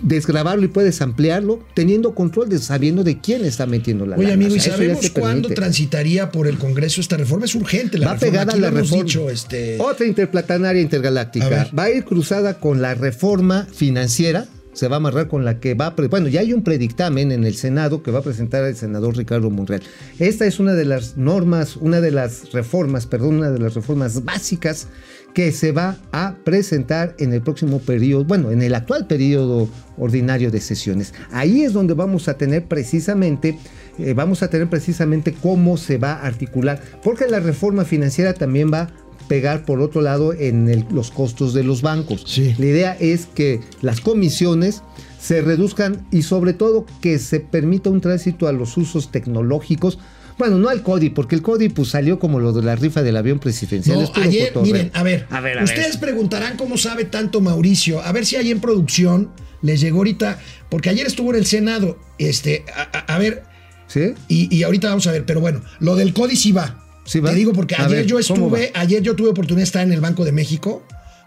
desgrabarlo 0.03 0.65
y 0.65 0.69
puedes 0.69 1.01
ampliarlo 1.01 1.61
teniendo 1.75 2.15
control 2.15 2.49
de 2.49 2.59
sabiendo 2.59 3.05
de 3.05 3.21
quién 3.21 3.45
está 3.45 3.67
metiendo 3.67 4.07
la 4.07 4.17
Oye, 4.17 4.25
lana. 4.25 4.35
amigo, 4.35 4.55
O 4.55 4.57
¿y 4.57 4.61
sea, 4.61 4.73
sabemos 4.75 5.11
cuándo 5.11 5.49
transitaría 5.51 6.31
por 6.31 6.47
el 6.47 6.59
Congreso 6.59 7.01
esta 7.01 7.17
reforma? 7.17 7.45
Es 7.45 7.55
urgente 7.55 7.99
la 7.99 8.07
Va 8.09 8.13
reforma. 8.15 8.31
pegada 8.33 8.53
Aquí 8.53 8.59
a 8.59 8.63
la 8.63 8.71
reforma. 8.71 9.05
dicho, 9.05 9.31
este... 9.31 9.79
Otra 9.81 10.07
interplatanaria 10.07 10.83
intergaláctica. 10.83 11.63
A. 11.63 11.75
Va 11.75 11.85
a 11.85 11.91
ir 11.91 12.05
cruzada 12.05 12.59
con 12.61 12.83
la 12.83 12.95
reforma 12.95 13.67
financiera. 13.73 14.47
Se 14.75 14.89
va 14.89 14.97
a 14.97 14.99
amarrar 14.99 15.29
con 15.29 15.45
la 15.45 15.61
que 15.61 15.75
va 15.75 15.87
a... 15.87 15.95
Bueno, 16.11 16.29
ya 16.29 16.41
hay 16.41 16.53
un 16.53 16.63
predictamen 16.63 17.33
en 17.33 17.45
el 17.45 17.55
Senado 17.55 18.03
que 18.03 18.11
va 18.11 18.19
a 18.19 18.23
presentar 18.23 18.65
el 18.65 18.77
senador 18.77 19.17
Ricardo 19.17 19.51
Monreal. 19.51 19.83
Esta 20.19 20.47
es 20.47 20.61
una 20.61 20.75
de 20.75 20.85
las 20.85 21.17
normas, 21.17 21.77
una 21.77 22.01
de 22.01 22.11
las 22.11 22.53
reformas, 22.53 23.07
perdón, 23.07 23.39
una 23.39 23.51
de 23.51 23.61
las 23.61 23.75
reformas 23.75 24.25
básicas 24.25 24.89
que 25.35 25.51
se 25.51 25.73
va 25.73 25.97
a 26.13 26.37
presentar 26.45 27.15
en 27.19 27.33
el 27.33 27.43
próximo 27.43 27.81
periodo, 27.81 28.25
bueno, 28.25 28.53
en 28.53 28.63
el 28.63 28.75
actual 28.75 29.07
periodo 29.07 29.69
ordinario 29.99 30.51
de 30.51 30.61
sesiones. 30.61 31.13
Ahí 31.33 31.63
es 31.63 31.73
donde 31.73 31.95
vamos 31.95 32.29
a 32.29 32.35
tener 32.35 32.67
precisamente, 32.67 33.59
eh, 33.99 34.15
vamos 34.15 34.43
a 34.43 34.49
tener 34.49 34.71
precisamente 34.71 35.35
cómo 35.35 35.77
se 35.77 35.99
va 35.99 36.13
a 36.13 36.27
articular, 36.27 36.81
porque 37.03 37.27
la 37.27 37.41
reforma 37.41 37.85
financiera 37.85 38.33
también 38.33 38.73
va 38.73 38.91
pegar 39.29 39.65
por 39.65 39.81
otro 39.81 40.01
lado 40.01 40.33
en 40.33 40.69
el- 40.69 40.87
los 40.91 41.11
costos 41.11 41.55
de 41.55 41.65
los 41.65 41.83
bancos. 41.83 42.25
Sí. 42.27 42.55
La 42.59 42.67
idea 42.67 42.97
es 43.01 43.27
que 43.27 43.61
las 43.83 44.01
comisiones 44.01 44.83
se 45.21 45.41
reduzcan 45.41 46.07
y 46.11 46.23
sobre 46.23 46.53
todo 46.53 46.85
que 47.01 47.19
se 47.19 47.41
permita 47.41 47.91
un 47.91 48.01
tránsito 48.01 48.47
a 48.47 48.53
los 48.53 48.77
usos 48.77 49.11
tecnológicos. 49.11 49.99
Bueno, 50.37 50.59
no 50.59 50.69
al 50.69 50.83
CODI, 50.83 51.11
porque 51.11 51.37
el 51.37 51.43
CODI 51.43 51.69
pues 51.69 51.89
salió 51.91 52.19
como 52.19 52.41
lo 52.41 52.53
de 52.53 52.63
la 52.63 52.75
rifa 52.75 53.03
del 53.03 53.17
avión 53.17 53.39
presidencial. 53.39 54.03
No, 54.03 54.11
ayer, 54.21 54.49
cotorreo. 54.53 54.73
miren, 54.75 54.91
a 54.93 55.03
ver, 55.05 55.27
A 55.31 55.41
ver, 55.41 55.59
a 55.59 55.61
ver. 55.63 55.65
ustedes 55.65 55.97
preguntarán 55.97 56.57
cómo 56.57 56.77
sabe 56.77 57.05
tanto 57.05 57.41
Mauricio. 57.41 58.03
A 58.03 58.11
ver 58.13 58.27
si 58.27 58.35
ahí 58.37 58.51
en 58.51 58.61
producción 58.61 59.31
les 59.63 59.81
llegó 59.81 59.99
ahorita, 59.99 60.39
porque 60.69 60.91
ayer 60.91 61.07
estuvo 61.07 61.31
en 61.31 61.37
el 61.37 61.47
Senado. 61.47 61.99
Este, 62.19 62.65
a, 62.77 62.83
a- 62.99 63.15
a 63.15 63.19
ver, 63.19 63.45
¿Sí? 63.87 64.13
y, 64.29 64.55
y 64.55 64.65
ahorita 64.65 64.89
vamos 64.89 65.07
a 65.07 65.13
ver, 65.13 65.25
pero 65.25 65.41
bueno, 65.41 65.63
lo 65.79 65.95
del 65.95 66.13
CODI 66.13 66.35
sí 66.37 66.51
va. 66.53 66.84
Sí. 67.05 67.21
Te 67.21 67.35
digo 67.35 67.53
porque 67.53 67.75
ayer 67.75 67.91
ver, 67.91 68.07
yo 68.07 68.17
¿cómo 68.29 68.47
estuve, 68.47 68.73
ayer 68.75 69.03
yo 69.03 69.15
tuve 69.15 69.29
oportunidad 69.29 69.61
de 69.61 69.65
estar 69.65 69.83
en 69.83 69.93
el 69.93 70.01
Banco 70.01 70.25
de 70.25 70.33
México 70.33 70.83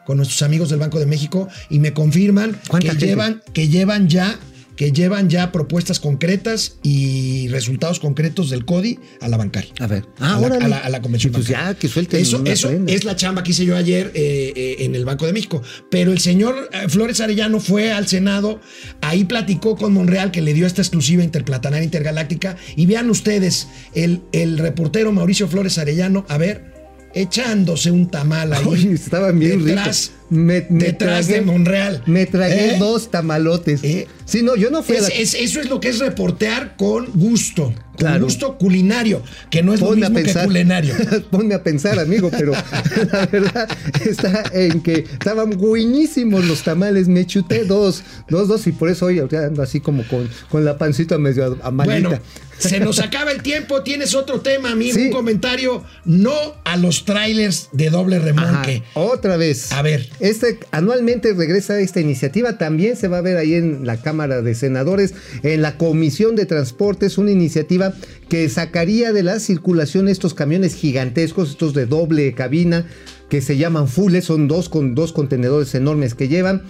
con 0.05 0.17
nuestros 0.17 0.41
amigos 0.41 0.69
del 0.69 0.79
Banco 0.79 0.99
de 0.99 1.05
México 1.05 1.49
y 1.69 1.79
me 1.79 1.93
confirman 1.93 2.57
que 2.79 2.95
llevan, 2.95 3.43
que 3.53 3.67
llevan 3.67 4.07
ya 4.07 4.39
que 4.77 4.93
llevan 4.93 5.29
ya 5.29 5.51
propuestas 5.51 5.99
concretas 5.99 6.77
y 6.83 7.49
resultados 7.49 7.99
concretos 7.99 8.49
del 8.49 8.63
CODI 8.63 8.99
a 9.19 9.27
la 9.27 9.35
bancaria. 9.35 9.73
A 9.79 9.87
ver. 9.87 10.03
a, 10.19 10.35
Ah, 10.35 10.39
la, 10.39 10.47
órale. 10.47 10.65
a 10.65 10.67
la- 10.69 10.77
a 10.77 10.89
la 10.89 11.01
convención. 11.01 11.33
Pues 11.33 11.47
bancaria. 11.49 11.73
ya, 11.73 11.79
que 11.79 11.87
suelten 11.89 12.21
Eso, 12.21 12.41
eso 12.45 12.69
es 12.87 13.03
la 13.03 13.15
chamba 13.17 13.43
que 13.43 13.51
hice 13.51 13.65
yo 13.65 13.75
ayer 13.75 14.11
eh, 14.13 14.53
eh, 14.55 14.75
en 14.85 14.95
el 14.95 15.03
Banco 15.03 15.25
de 15.25 15.33
México. 15.33 15.61
Pero 15.91 16.11
el 16.13 16.19
señor 16.19 16.69
eh, 16.71 16.87
Flores 16.87 17.19
Arellano 17.19 17.59
fue 17.59 17.91
al 17.91 18.07
Senado, 18.07 18.61
ahí 19.01 19.25
platicó 19.25 19.75
con 19.75 19.91
Monreal, 19.93 20.31
que 20.31 20.41
le 20.41 20.53
dio 20.53 20.65
esta 20.67 20.81
exclusiva 20.83 21.23
interplatanaria 21.23 21.83
intergaláctica. 21.83 22.55
Y 22.75 22.85
vean 22.85 23.09
ustedes, 23.09 23.67
el, 23.95 24.21
el 24.31 24.59
reportero 24.59 25.11
Mauricio 25.11 25.47
Flores 25.47 25.77
Arellano, 25.79 26.23
a 26.29 26.37
ver, 26.37 26.76
echándose 27.21 27.91
un 27.91 28.09
tamal 28.09 28.53
ahí. 28.53 28.63
Oye, 28.65 28.93
estaban 28.93 29.37
bien 29.39 29.63
detrás, 29.65 29.85
ricos. 29.87 30.11
Me, 30.29 30.65
me 30.69 30.85
detrás 30.85 31.27
tragué- 31.27 31.33
de 31.35 31.41
Monreal. 31.41 32.03
Me 32.05 32.25
tragué 32.25 32.75
¿Eh? 32.75 32.77
dos 32.79 33.09
tamalotes. 33.11 33.83
¿Eh? 33.83 34.07
Sí, 34.25 34.41
no, 34.43 34.55
yo 34.55 34.69
no 34.69 34.83
fui 34.83 34.97
a 34.97 35.01
la... 35.01 35.07
Es- 35.09 35.33
es- 35.35 35.41
eso 35.41 35.59
es 35.61 35.69
lo 35.69 35.79
que 35.79 35.89
es 35.89 35.99
reportear 35.99 36.75
con 36.77 37.07
gusto. 37.13 37.73
Claro. 37.97 38.25
gusto 38.25 38.57
culinario, 38.57 39.23
que 39.49 39.63
no 39.63 39.73
es 39.73 39.79
Ponme 39.79 40.01
lo 40.01 40.07
a 40.07 40.09
mismo 40.09 40.33
que 40.33 40.45
culinario. 40.45 40.95
Ponme 41.31 41.55
a 41.55 41.63
pensar, 41.63 41.99
amigo, 41.99 42.29
pero 42.31 42.51
la 43.11 43.25
verdad 43.25 43.67
está 44.05 44.43
en 44.53 44.81
que 44.81 45.05
estaban 45.11 45.49
buenísimos 45.51 46.45
los 46.45 46.63
tamales. 46.63 47.07
Me 47.07 47.25
chuté 47.25 47.65
dos, 47.65 48.03
dos, 48.29 48.47
dos, 48.47 48.67
y 48.67 48.71
por 48.71 48.89
eso 48.89 49.07
hoy 49.07 49.19
ando 49.19 49.61
así 49.61 49.79
como 49.79 50.07
con, 50.07 50.29
con 50.49 50.63
la 50.63 50.77
pancita 50.77 51.17
medio 51.17 51.57
amarita. 51.63 52.09
Bueno, 52.09 52.21
se 52.57 52.79
nos 52.79 52.99
acaba 52.99 53.31
el 53.31 53.41
tiempo. 53.41 53.83
Tienes 53.83 54.15
otro 54.15 54.41
tema, 54.41 54.71
amigo. 54.71 54.95
Sí. 54.95 55.05
Un 55.05 55.11
comentario. 55.11 55.83
No 56.05 56.33
a 56.63 56.77
los 56.77 57.05
trailers 57.05 57.69
de 57.71 57.89
doble 57.89 58.19
remolque. 58.19 58.83
Otra 58.93 59.37
vez. 59.37 59.71
A 59.71 59.81
ver. 59.81 60.09
Este 60.19 60.59
anualmente 60.71 61.33
regresa 61.33 61.79
esta 61.79 61.99
iniciativa. 61.99 62.57
También 62.57 62.95
se 62.95 63.07
va 63.07 63.19
a 63.19 63.21
ver 63.21 63.37
ahí 63.37 63.53
en 63.53 63.85
la 63.85 63.97
Cámara 64.01 64.41
de 64.41 64.55
Senadores, 64.55 65.13
en 65.43 65.61
la 65.61 65.77
Comisión 65.77 66.35
de 66.35 66.45
Transportes, 66.45 67.17
una 67.17 67.31
iniciativa 67.31 67.86
que 68.29 68.49
sacaría 68.49 69.13
de 69.13 69.23
la 69.23 69.39
circulación 69.39 70.07
estos 70.07 70.33
camiones 70.33 70.75
gigantescos, 70.75 71.51
estos 71.51 71.73
de 71.73 71.85
doble 71.85 72.33
cabina, 72.33 72.85
que 73.29 73.41
se 73.41 73.57
llaman 73.57 73.87
fulles, 73.87 74.25
son 74.25 74.47
dos 74.47 74.69
con 74.69 74.95
dos 74.95 75.13
contenedores 75.13 75.75
enormes 75.75 76.15
que 76.15 76.27
llevan. 76.27 76.63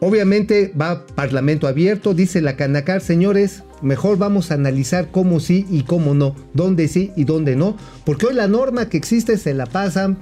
Obviamente 0.00 0.72
va 0.80 1.06
Parlamento 1.06 1.68
abierto, 1.68 2.14
dice 2.14 2.40
la 2.40 2.56
Canacar, 2.56 3.02
señores, 3.02 3.64
mejor 3.82 4.16
vamos 4.16 4.50
a 4.50 4.54
analizar 4.54 5.10
cómo 5.10 5.40
sí 5.40 5.66
y 5.70 5.82
cómo 5.82 6.14
no, 6.14 6.34
dónde 6.54 6.88
sí 6.88 7.12
y 7.16 7.24
dónde 7.24 7.54
no, 7.54 7.76
porque 8.06 8.26
hoy 8.26 8.34
la 8.34 8.48
norma 8.48 8.88
que 8.88 8.96
existe 8.96 9.36
se 9.36 9.52
la 9.52 9.66
pasan 9.66 10.18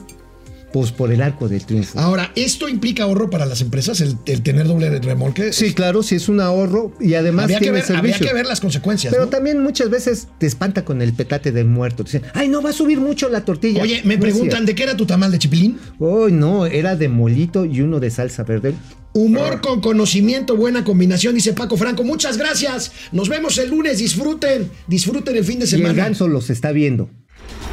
pues 0.72 0.92
por 0.92 1.10
el 1.12 1.22
arco 1.22 1.48
del 1.48 1.64
triunfo. 1.64 1.98
Ahora, 1.98 2.30
¿esto 2.36 2.68
implica 2.68 3.04
ahorro 3.04 3.30
para 3.30 3.46
las 3.46 3.60
empresas, 3.60 4.00
el, 4.00 4.16
el 4.26 4.42
tener 4.42 4.66
doble 4.66 4.98
remolque? 5.00 5.52
Sí, 5.52 5.72
claro, 5.72 6.02
si 6.02 6.16
es 6.16 6.28
un 6.28 6.40
ahorro 6.40 6.92
y 7.00 7.14
además 7.14 7.44
habría 7.44 7.60
que, 7.60 7.70
ver, 7.70 7.82
habría 7.84 7.96
servicio. 8.14 8.26
que 8.26 8.34
ver 8.34 8.46
las 8.46 8.60
consecuencias. 8.60 9.12
Pero 9.12 9.24
¿no? 9.24 9.30
también 9.30 9.62
muchas 9.62 9.88
veces 9.90 10.28
te 10.38 10.46
espanta 10.46 10.84
con 10.84 11.00
el 11.00 11.12
petate 11.14 11.52
del 11.52 11.66
muerto. 11.66 12.02
Dicen, 12.02 12.22
ay, 12.34 12.48
no 12.48 12.60
va 12.62 12.70
a 12.70 12.74
subir 12.74 13.00
mucho 13.00 13.28
la 13.28 13.44
tortilla. 13.44 13.82
Oye, 13.82 14.02
me 14.04 14.16
No 14.16 14.22
preguntan, 14.22 14.66
¿de 14.66 14.74
qué 14.74 14.82
era 14.82 14.96
tu 14.96 15.06
tamal 15.06 15.32
de 15.32 15.38
chipilín? 15.38 15.78
Ay, 16.00 16.32
no, 16.32 16.66
era 16.66 16.96
de 16.96 17.08
molito 17.08 17.64
y 17.64 17.80
uno 17.80 17.98
de 18.00 18.10
salsa 18.10 18.42
verde. 18.42 18.74
Humor 19.14 19.60
con 19.62 19.80
conocimiento, 19.80 20.54
buena 20.54 20.84
combinación, 20.84 21.34
dice 21.34 21.54
Paco 21.54 21.76
Franco. 21.76 22.04
Muchas 22.04 22.36
gracias. 22.36 22.92
Nos 23.10 23.28
vemos 23.28 23.56
el 23.58 23.70
lunes. 23.70 23.98
Disfruten, 23.98 24.70
disfruten 24.86 25.34
el 25.36 25.44
fin 25.44 25.58
de 25.58 25.64
Y 25.64 25.68
el 25.68 25.70
semana. 25.70 25.94
ganso 25.94 26.28
los 26.28 26.50
está 26.50 26.72
viendo. 26.72 27.08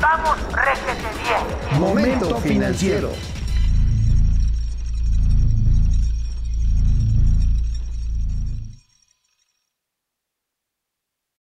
Vamos, 0.02 0.38
réjete. 0.54 1.05
Momento 1.80 2.40
financiero. 2.42 3.35